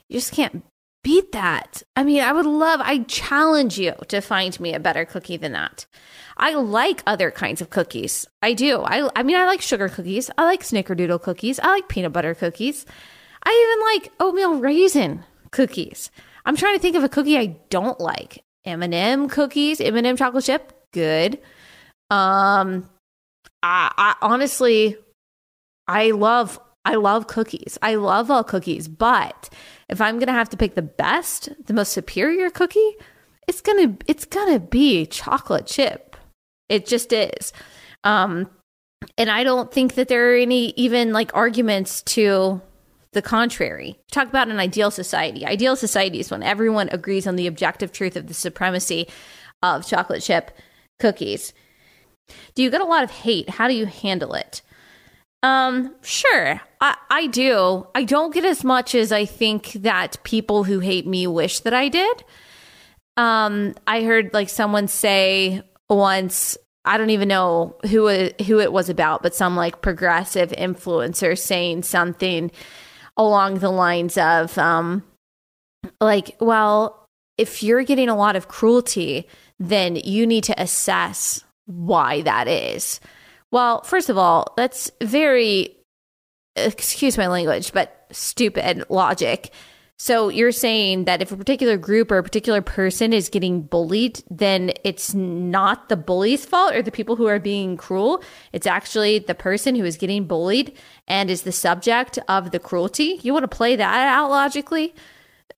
You 0.08 0.18
just 0.18 0.32
can't 0.32 0.64
beat 1.02 1.32
that. 1.32 1.82
I 1.94 2.02
mean, 2.02 2.20
I 2.22 2.32
would 2.32 2.46
love, 2.46 2.80
I 2.82 3.04
challenge 3.04 3.78
you 3.78 3.94
to 4.08 4.20
find 4.20 4.58
me 4.58 4.74
a 4.74 4.80
better 4.80 5.04
cookie 5.04 5.36
than 5.36 5.52
that. 5.52 5.86
I 6.36 6.54
like 6.54 7.02
other 7.06 7.30
kinds 7.30 7.60
of 7.60 7.70
cookies. 7.70 8.26
I 8.42 8.52
do. 8.52 8.80
I, 8.82 9.08
I 9.14 9.22
mean, 9.22 9.36
I 9.36 9.46
like 9.46 9.62
sugar 9.62 9.88
cookies. 9.88 10.30
I 10.36 10.44
like 10.44 10.62
snickerdoodle 10.62 11.22
cookies. 11.22 11.58
I 11.60 11.68
like 11.68 11.88
peanut 11.88 12.12
butter 12.12 12.34
cookies. 12.34 12.86
I 13.44 13.94
even 13.94 14.02
like 14.02 14.12
oatmeal 14.20 14.58
raisin 14.58 15.24
cookies. 15.52 16.10
I'm 16.44 16.56
trying 16.56 16.74
to 16.74 16.82
think 16.82 16.96
of 16.96 17.04
a 17.04 17.08
cookie 17.08 17.38
I 17.38 17.56
don't 17.70 18.00
like. 18.00 18.42
M&M 18.64 19.28
cookies, 19.28 19.80
M&M 19.80 20.16
chocolate 20.16 20.44
chip, 20.44 20.72
good. 20.92 21.38
Um, 22.10 22.90
I, 23.62 23.92
I 23.96 24.14
honestly, 24.22 24.96
I 25.86 26.10
love, 26.10 26.58
I 26.86 26.94
love 26.94 27.26
cookies. 27.26 27.76
I 27.82 27.96
love 27.96 28.30
all 28.30 28.44
cookies, 28.44 28.86
but 28.86 29.48
if 29.88 30.00
I'm 30.00 30.20
gonna 30.20 30.32
have 30.32 30.48
to 30.50 30.56
pick 30.56 30.76
the 30.76 30.82
best, 30.82 31.48
the 31.66 31.74
most 31.74 31.92
superior 31.92 32.48
cookie, 32.48 32.96
it's 33.48 33.60
gonna, 33.60 33.96
it's 34.06 34.24
gonna 34.24 34.60
be 34.60 35.04
chocolate 35.04 35.66
chip. 35.66 36.16
It 36.68 36.86
just 36.86 37.12
is. 37.12 37.52
Um, 38.04 38.48
and 39.18 39.30
I 39.30 39.42
don't 39.42 39.72
think 39.72 39.94
that 39.96 40.06
there 40.06 40.32
are 40.32 40.36
any 40.36 40.68
even 40.76 41.12
like 41.12 41.34
arguments 41.34 42.02
to 42.02 42.62
the 43.12 43.22
contrary. 43.22 43.98
Talk 44.12 44.28
about 44.28 44.48
an 44.48 44.60
ideal 44.60 44.92
society. 44.92 45.44
Ideal 45.44 45.74
society 45.74 46.20
is 46.20 46.30
when 46.30 46.44
everyone 46.44 46.88
agrees 46.92 47.26
on 47.26 47.34
the 47.34 47.48
objective 47.48 47.90
truth 47.90 48.14
of 48.14 48.28
the 48.28 48.34
supremacy 48.34 49.08
of 49.60 49.86
chocolate 49.86 50.22
chip 50.22 50.52
cookies. 51.00 51.52
Do 52.54 52.62
you 52.62 52.70
get 52.70 52.80
a 52.80 52.84
lot 52.84 53.02
of 53.02 53.10
hate? 53.10 53.50
How 53.50 53.66
do 53.66 53.74
you 53.74 53.86
handle 53.86 54.34
it? 54.34 54.62
Um, 55.42 55.94
sure. 56.02 56.60
I, 56.80 56.96
I 57.10 57.26
do. 57.26 57.86
I 57.94 58.04
don't 58.04 58.34
get 58.34 58.44
as 58.44 58.64
much 58.64 58.94
as 58.94 59.12
I 59.12 59.24
think 59.24 59.72
that 59.74 60.22
people 60.24 60.64
who 60.64 60.80
hate 60.80 61.06
me 61.06 61.26
wish 61.26 61.60
that 61.60 61.74
I 61.74 61.88
did. 61.88 62.24
Um, 63.16 63.74
I 63.86 64.02
heard 64.02 64.34
like 64.34 64.48
someone 64.48 64.88
say 64.88 65.62
once, 65.88 66.56
I 66.84 66.98
don't 66.98 67.10
even 67.10 67.28
know 67.28 67.76
who 67.90 68.08
it, 68.08 68.40
who 68.42 68.60
it 68.60 68.72
was 68.72 68.88
about, 68.88 69.22
but 69.22 69.34
some 69.34 69.56
like 69.56 69.82
progressive 69.82 70.50
influencer 70.52 71.38
saying 71.38 71.82
something 71.84 72.50
along 73.16 73.60
the 73.60 73.70
lines 73.70 74.18
of 74.18 74.56
um 74.58 75.02
like, 76.00 76.36
well, 76.40 77.06
if 77.38 77.62
you're 77.62 77.82
getting 77.82 78.08
a 78.08 78.16
lot 78.16 78.36
of 78.36 78.48
cruelty, 78.48 79.26
then 79.58 79.96
you 79.96 80.26
need 80.26 80.44
to 80.44 80.60
assess 80.60 81.44
why 81.66 82.22
that 82.22 82.48
is. 82.48 83.00
Well, 83.52 83.82
first 83.82 84.08
of 84.08 84.18
all, 84.18 84.54
that's 84.56 84.90
very, 85.02 85.76
excuse 86.56 87.16
my 87.16 87.28
language, 87.28 87.72
but 87.72 88.06
stupid 88.10 88.84
logic. 88.88 89.52
So 89.98 90.28
you're 90.28 90.52
saying 90.52 91.06
that 91.06 91.22
if 91.22 91.32
a 91.32 91.36
particular 91.38 91.78
group 91.78 92.10
or 92.10 92.18
a 92.18 92.22
particular 92.22 92.60
person 92.60 93.14
is 93.14 93.30
getting 93.30 93.62
bullied, 93.62 94.22
then 94.30 94.72
it's 94.84 95.14
not 95.14 95.88
the 95.88 95.96
bully's 95.96 96.44
fault 96.44 96.74
or 96.74 96.82
the 96.82 96.90
people 96.90 97.16
who 97.16 97.26
are 97.26 97.38
being 97.38 97.78
cruel. 97.78 98.22
It's 98.52 98.66
actually 98.66 99.20
the 99.20 99.34
person 99.34 99.74
who 99.74 99.84
is 99.84 99.96
getting 99.96 100.26
bullied 100.26 100.76
and 101.08 101.30
is 101.30 101.42
the 101.42 101.52
subject 101.52 102.18
of 102.28 102.50
the 102.50 102.58
cruelty. 102.58 103.20
You 103.22 103.32
want 103.32 103.50
to 103.50 103.56
play 103.56 103.74
that 103.74 104.08
out 104.08 104.28
logically? 104.28 104.94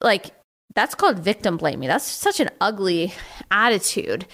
Like, 0.00 0.26
that's 0.74 0.94
called 0.94 1.18
victim 1.18 1.56
blaming. 1.56 1.88
That's 1.88 2.06
such 2.06 2.38
an 2.38 2.50
ugly 2.60 3.12
attitude. 3.50 4.26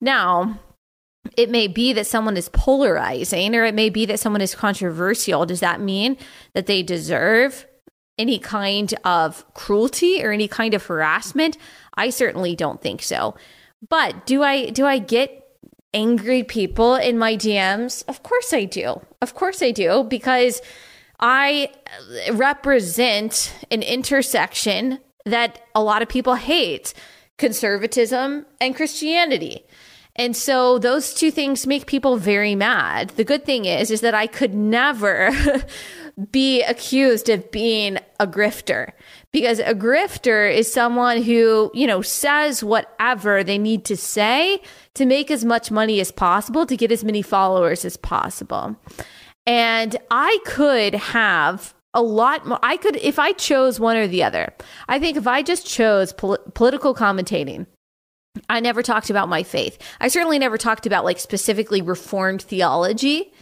Now, 0.00 0.60
it 1.36 1.50
may 1.50 1.66
be 1.66 1.92
that 1.92 2.06
someone 2.06 2.36
is 2.36 2.48
polarizing 2.50 3.54
or 3.54 3.64
it 3.64 3.74
may 3.74 3.90
be 3.90 4.06
that 4.06 4.20
someone 4.20 4.40
is 4.40 4.54
controversial. 4.54 5.46
Does 5.46 5.60
that 5.60 5.80
mean 5.80 6.16
that 6.54 6.66
they 6.66 6.82
deserve 6.82 7.66
any 8.18 8.38
kind 8.38 8.94
of 9.04 9.44
cruelty 9.54 10.24
or 10.24 10.32
any 10.32 10.48
kind 10.48 10.74
of 10.74 10.84
harassment? 10.84 11.56
I 11.94 12.10
certainly 12.10 12.56
don't 12.56 12.80
think 12.80 13.02
so. 13.02 13.36
But 13.88 14.26
do 14.26 14.42
I 14.42 14.70
do 14.70 14.86
I 14.86 14.98
get 14.98 15.44
angry 15.94 16.42
people 16.42 16.96
in 16.96 17.18
my 17.18 17.36
DMs? 17.36 18.04
Of 18.08 18.22
course 18.22 18.52
I 18.52 18.64
do. 18.64 19.00
Of 19.22 19.34
course 19.34 19.62
I 19.62 19.70
do 19.70 20.04
because 20.04 20.60
I 21.20 21.70
represent 22.32 23.54
an 23.70 23.82
intersection 23.82 25.00
that 25.24 25.60
a 25.74 25.82
lot 25.82 26.02
of 26.02 26.08
people 26.08 26.34
hate 26.34 26.94
conservatism 27.38 28.46
and 28.60 28.74
Christianity. 28.74 29.64
And 30.18 30.36
so 30.36 30.78
those 30.78 31.14
two 31.14 31.30
things 31.30 31.66
make 31.66 31.86
people 31.86 32.16
very 32.16 32.56
mad. 32.56 33.10
The 33.10 33.24
good 33.24 33.44
thing 33.44 33.64
is 33.64 33.90
is 33.90 34.00
that 34.00 34.14
I 34.14 34.26
could 34.26 34.52
never 34.52 35.30
be 36.32 36.62
accused 36.62 37.28
of 37.28 37.50
being 37.52 37.98
a 38.18 38.26
grifter 38.26 38.90
because 39.32 39.60
a 39.60 39.74
grifter 39.74 40.52
is 40.52 40.70
someone 40.70 41.22
who, 41.22 41.70
you 41.72 41.86
know, 41.86 42.02
says 42.02 42.64
whatever 42.64 43.44
they 43.44 43.58
need 43.58 43.84
to 43.84 43.96
say 43.96 44.60
to 44.94 45.06
make 45.06 45.30
as 45.30 45.44
much 45.44 45.70
money 45.70 46.00
as 46.00 46.10
possible 46.10 46.66
to 46.66 46.76
get 46.76 46.90
as 46.90 47.04
many 47.04 47.22
followers 47.22 47.84
as 47.84 47.96
possible. 47.96 48.76
And 49.46 49.96
I 50.10 50.38
could 50.44 50.94
have 50.94 51.74
a 51.94 52.02
lot 52.02 52.44
more. 52.44 52.58
I 52.62 52.76
could, 52.76 52.96
if 52.96 53.20
I 53.20 53.32
chose 53.32 53.78
one 53.78 53.96
or 53.96 54.08
the 54.08 54.24
other, 54.24 54.52
I 54.88 54.98
think 54.98 55.16
if 55.16 55.28
I 55.28 55.42
just 55.42 55.64
chose 55.64 56.12
pol- 56.12 56.38
political 56.54 56.94
commentating, 56.94 57.66
I 58.48 58.60
never 58.60 58.82
talked 58.82 59.10
about 59.10 59.28
my 59.28 59.42
faith. 59.42 59.78
I 60.00 60.08
certainly 60.08 60.38
never 60.38 60.58
talked 60.58 60.86
about 60.86 61.04
like 61.04 61.18
specifically 61.18 61.82
reformed 61.82 62.42
theology. 62.42 63.32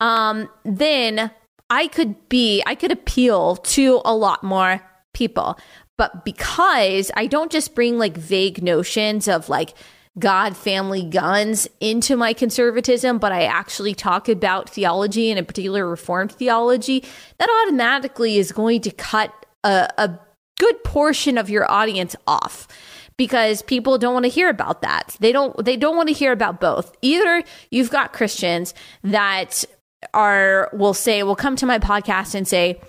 Um, 0.00 0.48
then 0.64 1.30
I 1.70 1.88
could 1.88 2.28
be, 2.28 2.62
I 2.66 2.74
could 2.74 2.92
appeal 2.92 3.56
to 3.56 4.00
a 4.04 4.14
lot 4.14 4.42
more 4.42 4.80
people. 5.12 5.58
But 5.96 6.24
because 6.24 7.10
I 7.16 7.26
don't 7.26 7.52
just 7.52 7.74
bring 7.74 7.98
like 7.98 8.16
vague 8.16 8.62
notions 8.62 9.28
of 9.28 9.48
like 9.48 9.74
God, 10.18 10.56
family, 10.56 11.02
guns 11.04 11.68
into 11.80 12.16
my 12.16 12.32
conservatism, 12.32 13.18
but 13.18 13.32
I 13.32 13.44
actually 13.44 13.94
talk 13.94 14.28
about 14.28 14.70
theology 14.70 15.30
and 15.30 15.38
in 15.38 15.44
particular 15.44 15.88
reformed 15.88 16.32
theology, 16.32 17.04
that 17.38 17.48
automatically 17.64 18.38
is 18.38 18.52
going 18.52 18.80
to 18.82 18.90
cut 18.90 19.32
a, 19.64 19.88
a 19.98 20.18
good 20.58 20.84
portion 20.84 21.36
of 21.36 21.50
your 21.50 21.68
audience 21.70 22.14
off 22.26 22.68
because 23.16 23.62
people 23.62 23.98
don't 23.98 24.14
want 24.14 24.24
to 24.24 24.30
hear 24.30 24.48
about 24.48 24.82
that. 24.82 25.16
They 25.20 25.32
don't 25.32 25.64
they 25.64 25.76
don't 25.76 25.96
want 25.96 26.08
to 26.08 26.14
hear 26.14 26.32
about 26.32 26.60
both. 26.60 26.96
Either 27.02 27.42
you've 27.70 27.90
got 27.90 28.12
Christians 28.12 28.74
that 29.02 29.64
are 30.12 30.70
will 30.72 30.94
say 30.94 31.22
will 31.22 31.36
come 31.36 31.56
to 31.56 31.66
my 31.66 31.78
podcast 31.78 32.34
and 32.34 32.46
say, 32.46 32.80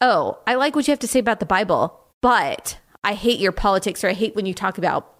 "Oh, 0.00 0.38
I 0.46 0.54
like 0.54 0.76
what 0.76 0.86
you 0.86 0.92
have 0.92 1.00
to 1.00 1.08
say 1.08 1.18
about 1.18 1.40
the 1.40 1.46
Bible, 1.46 1.98
but 2.20 2.78
I 3.02 3.14
hate 3.14 3.40
your 3.40 3.52
politics 3.52 4.04
or 4.04 4.08
I 4.08 4.14
hate 4.14 4.36
when 4.36 4.46
you 4.46 4.54
talk 4.54 4.78
about 4.78 5.18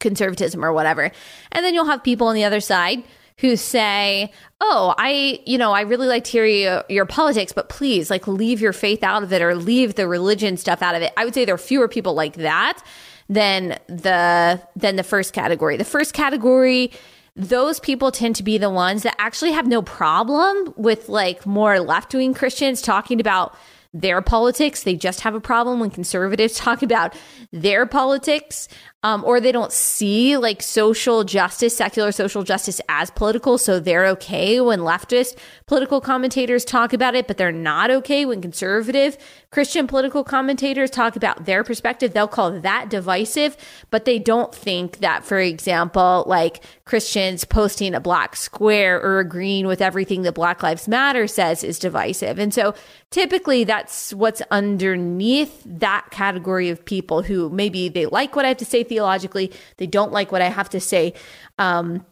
conservatism 0.00 0.64
or 0.64 0.72
whatever." 0.72 1.10
And 1.52 1.64
then 1.64 1.74
you'll 1.74 1.84
have 1.86 2.02
people 2.02 2.28
on 2.28 2.34
the 2.34 2.44
other 2.44 2.60
side 2.60 3.04
who 3.38 3.56
say, 3.56 4.32
"Oh, 4.60 4.94
I, 4.98 5.40
you 5.46 5.58
know, 5.58 5.72
I 5.72 5.82
really 5.82 6.06
like 6.06 6.24
to 6.24 6.30
hear 6.30 6.46
your, 6.46 6.84
your 6.88 7.06
politics, 7.06 7.52
but 7.52 7.68
please, 7.68 8.10
like, 8.10 8.26
leave 8.26 8.60
your 8.60 8.72
faith 8.72 9.02
out 9.02 9.22
of 9.22 9.32
it 9.32 9.42
or 9.42 9.54
leave 9.54 9.94
the 9.94 10.06
religion 10.08 10.56
stuff 10.56 10.82
out 10.82 10.94
of 10.94 11.02
it." 11.02 11.12
I 11.16 11.24
would 11.24 11.34
say 11.34 11.44
there 11.44 11.54
are 11.54 11.58
fewer 11.58 11.88
people 11.88 12.14
like 12.14 12.34
that 12.34 12.82
than 13.28 13.78
the 13.88 14.60
than 14.76 14.96
the 14.96 15.02
first 15.02 15.32
category. 15.32 15.76
The 15.76 15.84
first 15.84 16.14
category 16.14 16.92
those 17.34 17.80
people 17.80 18.12
tend 18.12 18.36
to 18.36 18.42
be 18.42 18.58
the 18.58 18.68
ones 18.68 19.04
that 19.04 19.14
actually 19.18 19.52
have 19.52 19.66
no 19.66 19.80
problem 19.80 20.74
with 20.76 21.08
like 21.08 21.46
more 21.46 21.80
left 21.80 22.14
wing 22.14 22.34
Christians 22.34 22.82
talking 22.82 23.20
about 23.20 23.56
their 23.94 24.20
politics. 24.22 24.82
They 24.82 24.96
just 24.96 25.20
have 25.20 25.34
a 25.34 25.40
problem 25.40 25.80
when 25.80 25.90
conservatives 25.90 26.54
talk 26.56 26.82
about 26.82 27.14
their 27.50 27.86
politics 27.86 28.68
um, 29.02 29.24
or 29.24 29.40
they 29.40 29.52
don't 29.52 29.72
see 29.72 30.36
like 30.36 30.62
social 30.62 31.24
justice, 31.24 31.76
secular 31.76 32.12
social 32.12 32.44
justice 32.44 32.80
as 32.88 33.10
political. 33.10 33.58
So 33.58 33.80
they're 33.80 34.06
okay 34.08 34.60
when 34.60 34.80
leftist 34.80 35.36
political 35.66 36.00
commentators 36.00 36.64
talk 36.64 36.92
about 36.92 37.14
it, 37.14 37.26
but 37.26 37.36
they're 37.36 37.50
not 37.50 37.90
okay 37.90 38.24
when 38.24 38.40
conservative 38.40 39.18
Christian 39.50 39.86
political 39.86 40.22
commentators 40.22 40.90
talk 40.90 41.16
about 41.16 41.44
their 41.44 41.64
perspective. 41.64 42.12
They'll 42.12 42.28
call 42.28 42.60
that 42.60 42.88
divisive, 42.88 43.56
but 43.90 44.04
they 44.04 44.18
don't 44.18 44.54
think 44.54 44.98
that, 44.98 45.24
for 45.24 45.38
example, 45.38 46.24
like 46.26 46.62
Christians 46.84 47.44
posting 47.44 47.94
a 47.94 48.00
black 48.00 48.36
square 48.36 49.00
or 49.00 49.18
agreeing 49.18 49.66
with 49.66 49.82
everything 49.82 50.22
that 50.22 50.32
Black 50.32 50.62
Lives 50.62 50.86
Matter 50.88 51.26
says 51.26 51.64
is 51.64 51.78
divisive. 51.78 52.38
And 52.38 52.54
so 52.54 52.74
typically 53.10 53.64
that's 53.64 54.14
what's 54.14 54.42
underneath 54.50 55.62
that 55.66 56.06
category 56.10 56.70
of 56.70 56.84
people 56.84 57.22
who 57.22 57.50
maybe 57.50 57.88
they 57.88 58.06
like 58.06 58.34
what 58.34 58.44
I 58.44 58.48
have 58.48 58.56
to 58.58 58.64
say 58.64 58.84
theologically. 58.92 59.50
They 59.78 59.86
don't 59.86 60.12
like 60.12 60.30
what 60.32 60.42
I 60.42 60.48
have 60.48 60.68
to 60.70 60.80
say 60.80 61.14
um, 61.58 62.04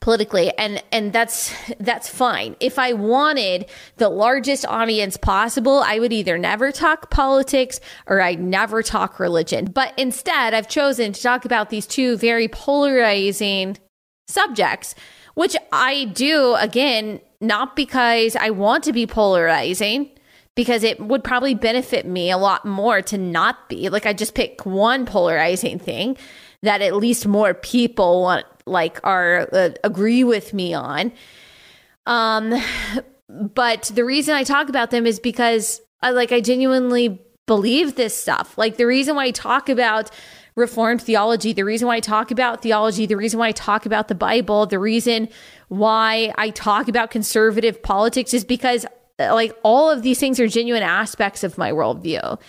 politically 0.00 0.52
and 0.58 0.82
and 0.92 1.14
that's 1.14 1.50
that's 1.80 2.08
fine 2.10 2.54
if 2.60 2.78
i 2.78 2.92
wanted 2.92 3.64
the 3.96 4.10
largest 4.10 4.66
audience 4.66 5.16
possible 5.16 5.82
i 5.86 5.98
would 5.98 6.12
either 6.12 6.36
never 6.36 6.70
talk 6.70 7.10
politics 7.10 7.80
or 8.06 8.20
i'd 8.20 8.38
never 8.38 8.82
talk 8.82 9.18
religion 9.18 9.64
but 9.64 9.94
instead 9.96 10.52
i've 10.52 10.68
chosen 10.68 11.14
to 11.14 11.22
talk 11.22 11.46
about 11.46 11.70
these 11.70 11.86
two 11.86 12.18
very 12.18 12.48
polarizing 12.48 13.78
subjects 14.28 14.94
which 15.34 15.56
i 15.72 16.04
do 16.04 16.54
again 16.56 17.18
not 17.40 17.74
because 17.74 18.36
i 18.36 18.50
want 18.50 18.84
to 18.84 18.92
be 18.92 19.06
polarizing 19.06 20.10
because 20.58 20.82
it 20.82 20.98
would 20.98 21.22
probably 21.22 21.54
benefit 21.54 22.04
me 22.04 22.32
a 22.32 22.36
lot 22.36 22.64
more 22.64 23.00
to 23.00 23.16
not 23.16 23.68
be 23.68 23.88
like 23.90 24.06
I 24.06 24.12
just 24.12 24.34
pick 24.34 24.66
one 24.66 25.06
polarizing 25.06 25.78
thing 25.78 26.16
that 26.64 26.82
at 26.82 26.96
least 26.96 27.28
more 27.28 27.54
people 27.54 28.22
want 28.22 28.44
like 28.66 28.98
are 29.04 29.48
uh, 29.52 29.70
agree 29.84 30.24
with 30.24 30.52
me 30.52 30.74
on. 30.74 31.12
Um 32.06 32.60
but 33.28 33.92
the 33.94 34.04
reason 34.04 34.34
I 34.34 34.42
talk 34.42 34.68
about 34.68 34.90
them 34.90 35.06
is 35.06 35.20
because 35.20 35.80
I 36.02 36.10
like 36.10 36.32
I 36.32 36.40
genuinely 36.40 37.22
believe 37.46 37.94
this 37.94 38.16
stuff. 38.16 38.58
Like 38.58 38.78
the 38.78 38.86
reason 38.86 39.14
why 39.14 39.26
I 39.26 39.30
talk 39.30 39.68
about 39.68 40.10
reformed 40.56 41.00
theology, 41.00 41.52
the 41.52 41.64
reason 41.64 41.86
why 41.86 41.94
I 41.94 42.00
talk 42.00 42.32
about 42.32 42.62
theology, 42.62 43.06
the 43.06 43.16
reason 43.16 43.38
why 43.38 43.46
I 43.46 43.52
talk 43.52 43.86
about 43.86 44.08
the 44.08 44.16
Bible, 44.16 44.66
the 44.66 44.80
reason 44.80 45.28
why 45.68 46.34
I 46.36 46.50
talk 46.50 46.88
about 46.88 47.12
conservative 47.12 47.80
politics 47.80 48.34
is 48.34 48.44
because 48.44 48.84
like 49.18 49.56
all 49.62 49.90
of 49.90 50.02
these 50.02 50.20
things 50.20 50.38
are 50.40 50.48
genuine 50.48 50.82
aspects 50.82 51.42
of 51.42 51.58
my 51.58 51.72
worldview. 51.72 52.40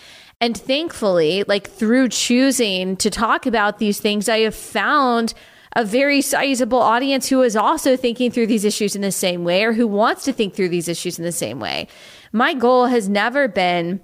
And 0.42 0.58
thankfully, 0.58 1.44
like 1.48 1.70
through 1.70 2.10
choosing 2.10 2.96
to 2.98 3.10
talk 3.10 3.46
about 3.46 3.80
these 3.80 4.00
things, 4.00 4.30
I 4.30 4.40
have 4.40 4.56
found 4.56 5.34
a 5.76 5.84
very 5.84 6.22
sizable 6.22 6.80
audience 6.80 7.28
who 7.28 7.42
is 7.42 7.56
also 7.56 7.96
thinking 7.96 8.32
through 8.32 8.48
these 8.48 8.66
issues 8.66 8.96
in 8.96 9.02
the 9.02 9.12
same 9.12 9.44
way 9.44 9.64
or 9.64 9.74
who 9.74 9.88
wants 9.88 10.24
to 10.26 10.34
think 10.34 10.56
through 10.56 10.70
these 10.70 10.88
issues 10.88 11.20
in 11.20 11.26
the 11.26 11.32
same 11.32 11.60
way. 11.60 11.88
My 12.32 12.54
goal 12.54 12.86
has 12.86 13.10
never 13.10 13.48
been 13.48 14.02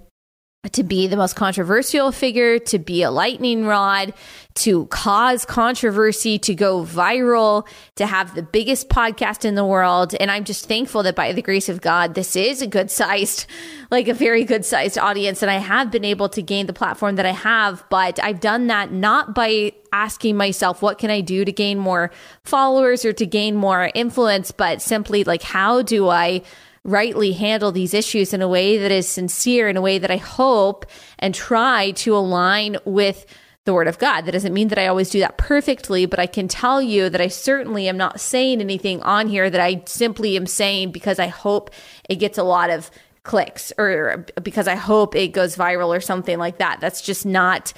to 0.72 0.82
be 0.82 1.06
the 1.06 1.16
most 1.16 1.36
controversial 1.36 2.12
figure, 2.12 2.58
to 2.58 2.78
be 2.78 3.02
a 3.02 3.10
lightning 3.10 3.66
rod, 3.66 4.12
to 4.54 4.86
cause 4.86 5.44
controversy, 5.44 6.38
to 6.38 6.54
go 6.54 6.82
viral, 6.82 7.66
to 7.96 8.06
have 8.06 8.34
the 8.34 8.42
biggest 8.42 8.88
podcast 8.88 9.44
in 9.44 9.54
the 9.54 9.64
world. 9.64 10.14
And 10.18 10.30
I'm 10.30 10.44
just 10.44 10.66
thankful 10.66 11.02
that 11.02 11.14
by 11.14 11.32
the 11.32 11.42
grace 11.42 11.68
of 11.68 11.82
God, 11.82 12.14
this 12.14 12.36
is 12.36 12.62
a 12.62 12.66
good 12.66 12.90
sized, 12.90 13.46
like 13.90 14.08
a 14.08 14.14
very 14.14 14.44
good 14.44 14.64
sized 14.64 14.98
audience. 14.98 15.42
And 15.42 15.50
I 15.50 15.58
have 15.58 15.90
been 15.90 16.04
able 16.04 16.28
to 16.30 16.42
gain 16.42 16.66
the 16.66 16.72
platform 16.72 17.16
that 17.16 17.26
I 17.26 17.32
have, 17.32 17.84
but 17.90 18.18
I've 18.22 18.40
done 18.40 18.68
that 18.68 18.92
not 18.92 19.34
by 19.34 19.72
asking 19.92 20.36
myself, 20.36 20.82
what 20.82 20.98
can 20.98 21.10
I 21.10 21.20
do 21.20 21.44
to 21.44 21.52
gain 21.52 21.78
more 21.78 22.10
followers 22.44 23.04
or 23.04 23.12
to 23.12 23.26
gain 23.26 23.56
more 23.56 23.90
influence, 23.94 24.52
but 24.52 24.82
simply 24.82 25.24
like, 25.24 25.42
how 25.42 25.82
do 25.82 26.08
I 26.08 26.42
rightly 26.86 27.32
handle 27.32 27.72
these 27.72 27.92
issues 27.92 28.32
in 28.32 28.40
a 28.40 28.48
way 28.48 28.78
that 28.78 28.92
is 28.92 29.08
sincere, 29.08 29.68
in 29.68 29.76
a 29.76 29.82
way 29.82 29.98
that 29.98 30.10
I 30.10 30.16
hope 30.16 30.86
and 31.18 31.34
try 31.34 31.90
to 31.92 32.16
align 32.16 32.76
with 32.84 33.26
the 33.64 33.74
word 33.74 33.88
of 33.88 33.98
God. 33.98 34.22
That 34.22 34.32
doesn't 34.32 34.54
mean 34.54 34.68
that 34.68 34.78
I 34.78 34.86
always 34.86 35.10
do 35.10 35.18
that 35.18 35.36
perfectly, 35.36 36.06
but 36.06 36.20
I 36.20 36.26
can 36.26 36.46
tell 36.46 36.80
you 36.80 37.10
that 37.10 37.20
I 37.20 37.26
certainly 37.26 37.88
am 37.88 37.96
not 37.96 38.20
saying 38.20 38.60
anything 38.60 39.02
on 39.02 39.26
here 39.26 39.50
that 39.50 39.60
I 39.60 39.82
simply 39.86 40.36
am 40.36 40.46
saying 40.46 40.92
because 40.92 41.18
I 41.18 41.26
hope 41.26 41.70
it 42.08 42.16
gets 42.16 42.38
a 42.38 42.44
lot 42.44 42.70
of 42.70 42.90
clicks 43.24 43.72
or 43.76 44.24
because 44.40 44.68
I 44.68 44.76
hope 44.76 45.16
it 45.16 45.28
goes 45.28 45.56
viral 45.56 45.94
or 45.94 46.00
something 46.00 46.38
like 46.38 46.58
that. 46.58 46.78
That's 46.80 47.02
just 47.02 47.26
not 47.26 47.72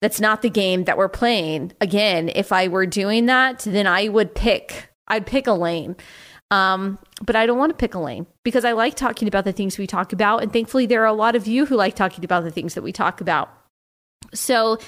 that's 0.00 0.20
not 0.20 0.42
the 0.42 0.50
game 0.50 0.82
that 0.84 0.98
we're 0.98 1.08
playing. 1.08 1.72
Again, 1.80 2.28
if 2.34 2.50
I 2.50 2.66
were 2.66 2.86
doing 2.86 3.26
that, 3.26 3.60
then 3.60 3.86
I 3.86 4.08
would 4.08 4.34
pick 4.34 4.88
I'd 5.06 5.26
pick 5.26 5.46
a 5.46 5.52
lane. 5.52 5.96
Um, 6.52 6.98
but 7.24 7.34
I 7.34 7.46
don't 7.46 7.56
want 7.56 7.70
to 7.70 7.76
pick 7.76 7.94
a 7.94 7.98
lane 7.98 8.26
because 8.44 8.66
I 8.66 8.72
like 8.72 8.94
talking 8.94 9.26
about 9.26 9.44
the 9.44 9.52
things 9.52 9.78
we 9.78 9.86
talk 9.86 10.12
about. 10.12 10.42
And 10.42 10.52
thankfully, 10.52 10.84
there 10.84 11.02
are 11.02 11.06
a 11.06 11.14
lot 11.14 11.34
of 11.34 11.46
you 11.46 11.64
who 11.64 11.76
like 11.76 11.96
talking 11.96 12.24
about 12.26 12.44
the 12.44 12.50
things 12.50 12.74
that 12.74 12.82
we 12.82 12.92
talk 12.92 13.22
about. 13.22 13.48
So, 14.34 14.78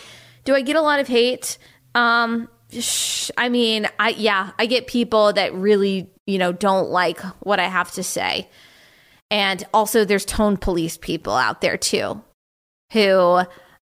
do 0.44 0.54
I 0.54 0.60
get 0.60 0.76
a 0.76 0.82
lot 0.82 1.00
of 1.00 1.08
hate? 1.08 1.56
Um, 1.94 2.50
sh- 2.70 3.30
I 3.38 3.48
mean, 3.48 3.88
I 3.98 4.10
yeah, 4.10 4.50
I 4.58 4.66
get 4.66 4.86
people 4.86 5.32
that 5.32 5.54
really, 5.54 6.10
you 6.26 6.36
know, 6.36 6.52
don't 6.52 6.90
like 6.90 7.18
what 7.40 7.58
I 7.58 7.68
have 7.68 7.90
to 7.92 8.02
say. 8.02 8.50
And 9.30 9.64
also 9.72 10.04
there's 10.04 10.26
tone 10.26 10.58
police 10.58 10.98
people 10.98 11.32
out 11.32 11.62
there 11.62 11.78
too 11.78 12.22
who 12.92 13.40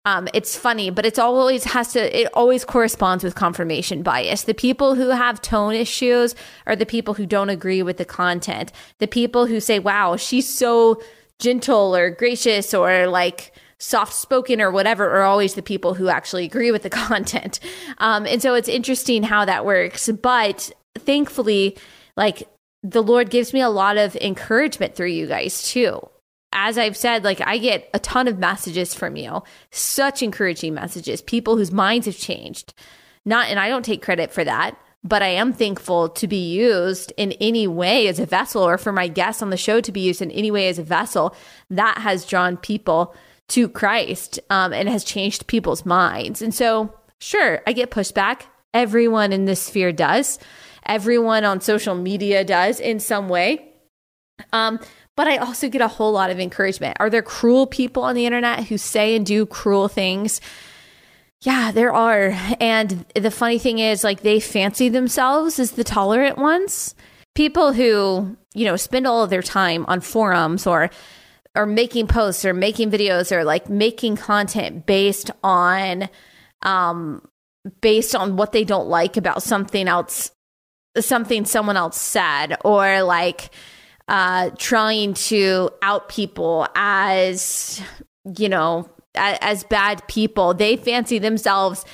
um, 0.06 0.28
it's 0.32 0.56
funny, 0.56 0.88
but 0.88 1.04
it's 1.04 1.18
always 1.18 1.64
has 1.64 1.92
to, 1.92 2.20
it 2.20 2.28
always 2.32 2.64
corresponds 2.64 3.22
with 3.22 3.34
confirmation 3.34 4.02
bias. 4.02 4.44
The 4.44 4.54
people 4.54 4.94
who 4.94 5.10
have 5.10 5.42
tone 5.42 5.74
issues 5.74 6.34
are 6.66 6.74
the 6.74 6.86
people 6.86 7.14
who 7.14 7.26
don't 7.26 7.50
agree 7.50 7.82
with 7.82 7.98
the 7.98 8.06
content. 8.06 8.72
The 8.98 9.06
people 9.06 9.44
who 9.44 9.60
say, 9.60 9.78
wow, 9.78 10.16
she's 10.16 10.48
so 10.48 11.02
gentle 11.38 11.94
or 11.94 12.10
gracious 12.10 12.72
or 12.72 13.08
like 13.08 13.52
soft 13.78 14.14
spoken 14.14 14.60
or 14.60 14.70
whatever 14.70 15.08
are 15.10 15.22
always 15.22 15.54
the 15.54 15.62
people 15.62 15.94
who 15.94 16.08
actually 16.08 16.46
agree 16.46 16.70
with 16.70 16.82
the 16.82 16.90
content. 16.90 17.60
Um, 17.98 18.26
and 18.26 18.40
so 18.40 18.54
it's 18.54 18.68
interesting 18.68 19.22
how 19.22 19.44
that 19.44 19.66
works. 19.66 20.08
But 20.08 20.70
thankfully, 20.96 21.76
like 22.16 22.48
the 22.82 23.02
Lord 23.02 23.28
gives 23.28 23.52
me 23.52 23.60
a 23.60 23.68
lot 23.68 23.98
of 23.98 24.16
encouragement 24.16 24.94
through 24.94 25.08
you 25.08 25.26
guys 25.26 25.62
too 25.62 26.00
as 26.52 26.78
I've 26.78 26.96
said, 26.96 27.24
like 27.24 27.40
I 27.40 27.58
get 27.58 27.88
a 27.94 27.98
ton 27.98 28.28
of 28.28 28.38
messages 28.38 28.94
from 28.94 29.16
you, 29.16 29.42
such 29.70 30.22
encouraging 30.22 30.74
messages, 30.74 31.22
people 31.22 31.56
whose 31.56 31.72
minds 31.72 32.06
have 32.06 32.16
changed. 32.16 32.74
Not, 33.24 33.48
and 33.48 33.58
I 33.58 33.68
don't 33.68 33.84
take 33.84 34.02
credit 34.02 34.32
for 34.32 34.44
that, 34.44 34.76
but 35.04 35.22
I 35.22 35.28
am 35.28 35.52
thankful 35.52 36.08
to 36.10 36.26
be 36.26 36.52
used 36.52 37.12
in 37.16 37.32
any 37.32 37.66
way 37.66 38.08
as 38.08 38.18
a 38.18 38.26
vessel 38.26 38.62
or 38.62 38.78
for 38.78 38.92
my 38.92 39.08
guests 39.08 39.42
on 39.42 39.50
the 39.50 39.56
show 39.56 39.80
to 39.80 39.92
be 39.92 40.00
used 40.00 40.22
in 40.22 40.30
any 40.30 40.50
way 40.50 40.68
as 40.68 40.78
a 40.78 40.82
vessel 40.82 41.34
that 41.70 41.98
has 41.98 42.26
drawn 42.26 42.56
people 42.56 43.14
to 43.48 43.68
Christ 43.68 44.40
um, 44.50 44.72
and 44.72 44.88
has 44.88 45.04
changed 45.04 45.46
people's 45.46 45.84
minds. 45.86 46.42
And 46.42 46.54
so, 46.54 46.94
sure, 47.18 47.62
I 47.66 47.72
get 47.72 47.90
pushback. 47.90 48.42
Everyone 48.74 49.32
in 49.32 49.44
this 49.44 49.62
sphere 49.62 49.92
does. 49.92 50.38
Everyone 50.86 51.44
on 51.44 51.60
social 51.60 51.94
media 51.94 52.44
does 52.44 52.80
in 52.80 53.00
some 53.00 53.28
way. 53.28 53.66
Um, 54.52 54.80
but 55.20 55.28
I 55.28 55.36
also 55.36 55.68
get 55.68 55.82
a 55.82 55.86
whole 55.86 56.12
lot 56.12 56.30
of 56.30 56.40
encouragement. 56.40 56.96
Are 56.98 57.10
there 57.10 57.20
cruel 57.20 57.66
people 57.66 58.04
on 58.04 58.14
the 58.14 58.24
internet 58.24 58.64
who 58.64 58.78
say 58.78 59.14
and 59.14 59.26
do 59.26 59.44
cruel 59.44 59.86
things? 59.86 60.40
Yeah, 61.42 61.72
there 61.72 61.92
are. 61.92 62.30
And 62.58 63.04
the 63.14 63.30
funny 63.30 63.58
thing 63.58 63.80
is, 63.80 64.02
like, 64.02 64.22
they 64.22 64.40
fancy 64.40 64.88
themselves 64.88 65.58
as 65.58 65.72
the 65.72 65.84
tolerant 65.84 66.38
ones. 66.38 66.94
People 67.34 67.74
who, 67.74 68.34
you 68.54 68.64
know, 68.64 68.76
spend 68.76 69.06
all 69.06 69.22
of 69.22 69.28
their 69.28 69.42
time 69.42 69.84
on 69.88 70.00
forums 70.00 70.66
or 70.66 70.88
or 71.54 71.66
making 71.66 72.06
posts 72.06 72.46
or 72.46 72.54
making 72.54 72.90
videos 72.90 73.30
or 73.30 73.44
like 73.44 73.68
making 73.68 74.16
content 74.16 74.86
based 74.86 75.30
on 75.44 76.08
um 76.62 77.20
based 77.82 78.14
on 78.14 78.36
what 78.36 78.52
they 78.52 78.64
don't 78.64 78.88
like 78.88 79.18
about 79.18 79.42
something 79.42 79.86
else 79.86 80.30
something 80.98 81.44
someone 81.44 81.76
else 81.76 82.00
said 82.00 82.56
or 82.64 83.02
like 83.02 83.50
uh, 84.10 84.50
trying 84.58 85.14
to 85.14 85.70
out 85.82 86.08
people 86.08 86.66
as, 86.74 87.80
you 88.36 88.48
know, 88.48 88.90
as, 89.14 89.38
as 89.40 89.64
bad 89.64 90.06
people. 90.08 90.52
They 90.52 90.76
fancy 90.76 91.20
themselves 91.20 91.84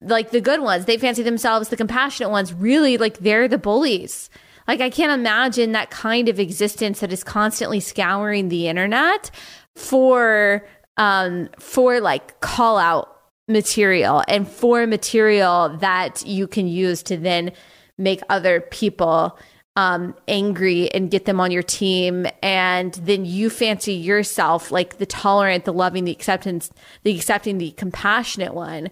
like 0.00 0.32
the 0.32 0.40
good 0.40 0.60
ones. 0.60 0.86
They 0.86 0.98
fancy 0.98 1.22
themselves 1.22 1.68
the 1.68 1.76
compassionate 1.76 2.32
ones. 2.32 2.52
Really, 2.52 2.98
like 2.98 3.18
they're 3.18 3.46
the 3.46 3.58
bullies. 3.58 4.28
Like 4.66 4.80
I 4.80 4.90
can't 4.90 5.12
imagine 5.12 5.70
that 5.70 5.90
kind 5.90 6.28
of 6.28 6.40
existence 6.40 6.98
that 6.98 7.12
is 7.12 7.22
constantly 7.22 7.78
scouring 7.78 8.48
the 8.48 8.66
internet 8.66 9.30
for 9.76 10.66
um 10.96 11.48
for 11.60 12.00
like 12.00 12.40
call 12.40 12.76
out 12.76 13.16
material 13.46 14.24
and 14.26 14.48
for 14.48 14.84
material 14.86 15.76
that 15.78 16.26
you 16.26 16.48
can 16.48 16.66
use 16.66 17.04
to 17.04 17.16
then 17.16 17.52
make 17.98 18.20
other 18.28 18.60
people 18.60 19.38
um, 19.76 20.14
angry 20.28 20.90
and 20.92 21.10
get 21.10 21.24
them 21.24 21.40
on 21.40 21.50
your 21.50 21.62
team, 21.62 22.26
and 22.42 22.92
then 22.94 23.24
you 23.24 23.48
fancy 23.48 23.94
yourself 23.94 24.70
like 24.70 24.98
the 24.98 25.06
tolerant, 25.06 25.64
the 25.64 25.72
loving, 25.72 26.04
the 26.04 26.12
acceptance, 26.12 26.70
the 27.04 27.14
accepting, 27.14 27.58
the 27.58 27.70
compassionate 27.72 28.54
one. 28.54 28.90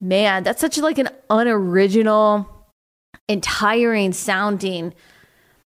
Man, 0.00 0.42
that's 0.42 0.60
such 0.60 0.78
like 0.78 0.98
an 0.98 1.10
unoriginal 1.28 2.48
and 3.28 3.42
tiring 3.42 4.12
sounding 4.12 4.94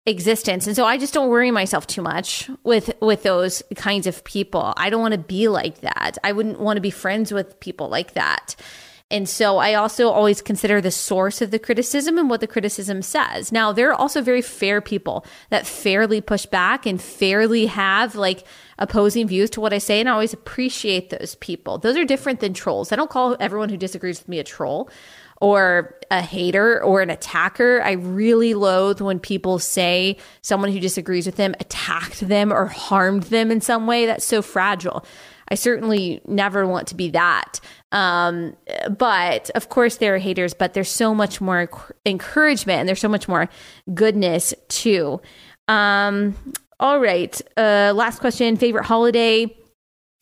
existence. 0.07 0.67
And 0.67 0.77
so 0.77 0.85
i 0.85 0.99
just 0.99 1.15
don't 1.15 1.31
worry 1.31 1.51
myself 1.51 1.87
too 1.87 2.03
much 2.03 2.51
with 2.63 2.93
with 3.01 3.23
those 3.23 3.63
kinds 3.75 4.07
of 4.07 4.23
people. 4.25 4.75
I 4.77 4.91
don't 4.91 5.01
want 5.01 5.13
to 5.13 5.19
be 5.19 5.49
like 5.49 5.81
that. 5.81 6.19
I 6.23 6.33
wouldn't 6.33 6.61
want 6.61 6.77
to 6.77 6.83
be 6.83 6.91
friends 6.91 7.33
with 7.33 7.59
people 7.59 7.89
like 7.89 8.13
that 8.15 8.55
and 9.15 9.29
so 9.29 9.59
I 9.59 9.75
also 9.75 10.09
always 10.09 10.43
consider 10.43 10.81
the 10.81 10.91
source 10.91 11.41
of 11.41 11.53
the 11.53 11.61
criticism 11.61 12.19
and 12.19 12.29
what 12.29 12.41
the 12.41 12.49
criticism 12.49 13.01
says. 13.01 13.53
Now, 13.53 13.71
there 13.71 13.89
are 13.91 13.95
also 13.95 14.21
very 14.21 14.43
fair 14.43 14.81
people 14.81 15.25
that 15.51 15.69
fairly 15.69 16.21
push 16.21 16.47
back 16.47 16.85
and 16.85 17.01
fairly 17.01 17.67
have 17.67 18.17
like 18.17 18.45
opposing 18.77 19.29
views 19.29 19.51
to 19.51 19.61
what 19.61 19.73
I 19.73 19.79
say. 19.79 20.01
And 20.01 20.09
I 20.09 20.13
always 20.13 20.33
appreciate 20.33 21.11
those 21.11 21.37
people. 21.37 21.79
Those 21.79 21.97
are 21.97 22.05
different 22.05 22.41
than 22.41 22.55
trolls. 22.55 22.91
I 22.91 22.97
don't 22.97 23.09
call 23.09 23.37
everyone 23.39 23.69
who 23.69 23.77
disagrees 23.77 24.19
with 24.19 24.29
me 24.29 24.41
a 24.41 24.45
troll 24.45 24.91
or 25.41 25.97
a 26.11 26.21
hater 26.21 26.83
or 26.83 27.01
an 27.01 27.11
attacker. 27.11 27.83
I 27.85 27.93
really 27.93 28.53
loathe 28.53 29.01
when 29.01 29.21
people 29.21 29.61
say 29.61 30.17
someone 30.43 30.73
who 30.73 30.81
disagrees 30.81 31.27
with 31.27 31.37
them 31.37 31.55
attacked 31.61 32.19
them 32.19 32.53
or 32.53 32.67
harmed 32.67 33.25
them 33.25 33.53
in 33.53 33.61
some 33.61 33.87
way. 33.87 34.07
That's 34.07 34.27
so 34.27 34.43
fragile. 34.43 35.05
I 35.51 35.55
certainly 35.55 36.21
never 36.27 36.67
want 36.67 36.89
to 36.89 36.95
be 36.95 37.11
that. 37.11 37.61
Um, 37.93 38.57
but 38.97 39.51
of 39.55 39.69
course, 39.69 39.97
there 39.97 40.15
are 40.15 40.19
haters, 40.19 40.55
but 40.55 40.75
there's 40.75 40.91
so 40.91 41.15
much 41.15 41.41
more 41.41 41.71
encouragement 42.07 42.81
and 42.81 42.89
there's 42.89 43.01
so 43.01 43.09
much 43.09 43.29
more 43.29 43.49
goodness 43.93 44.55
too. 44.69 45.21
Um, 45.69 46.35
all 46.81 47.01
right. 47.01 47.41
Uh, 47.57 47.93
last 47.95 48.19
question 48.19 48.57
favorite 48.57 48.85
holiday? 48.85 49.57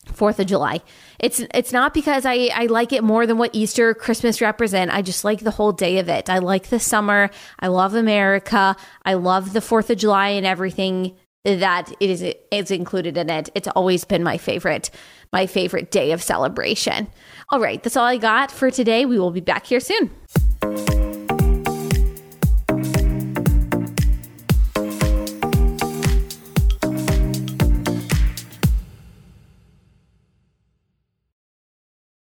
Fourth 0.05 0.39
of 0.39 0.47
July. 0.47 0.81
It's 1.17 1.39
it's 1.53 1.71
not 1.71 1.93
because 1.93 2.25
I, 2.25 2.49
I 2.53 2.65
like 2.65 2.91
it 2.91 3.05
more 3.05 3.25
than 3.25 3.37
what 3.37 3.55
Easter, 3.55 3.93
Christmas 3.93 4.41
represent. 4.41 4.91
I 4.93 5.01
just 5.01 5.23
like 5.23 5.39
the 5.39 5.51
whole 5.51 5.71
day 5.71 5.99
of 5.99 6.09
it. 6.09 6.29
I 6.29 6.39
like 6.39 6.67
the 6.67 6.79
summer. 6.79 7.29
I 7.59 7.67
love 7.67 7.93
America. 7.93 8.75
I 9.05 9.13
love 9.13 9.53
the 9.53 9.61
Fourth 9.61 9.89
of 9.89 9.97
July 9.97 10.29
and 10.29 10.45
everything 10.45 11.15
that 11.43 11.91
it 11.99 12.09
is 12.09 12.33
is 12.51 12.71
included 12.71 13.17
in 13.17 13.29
it. 13.29 13.49
It's 13.53 13.67
always 13.69 14.05
been 14.05 14.23
my 14.23 14.37
favorite, 14.37 14.89
my 15.31 15.45
favorite 15.45 15.91
day 15.91 16.11
of 16.11 16.21
celebration. 16.21 17.07
All 17.49 17.59
right, 17.59 17.81
that's 17.83 17.97
all 17.97 18.05
I 18.05 18.17
got 18.17 18.51
for 18.51 18.71
today. 18.71 19.05
We 19.05 19.19
will 19.19 19.31
be 19.31 19.41
back 19.41 19.65
here 19.65 19.79
soon. 19.79 20.09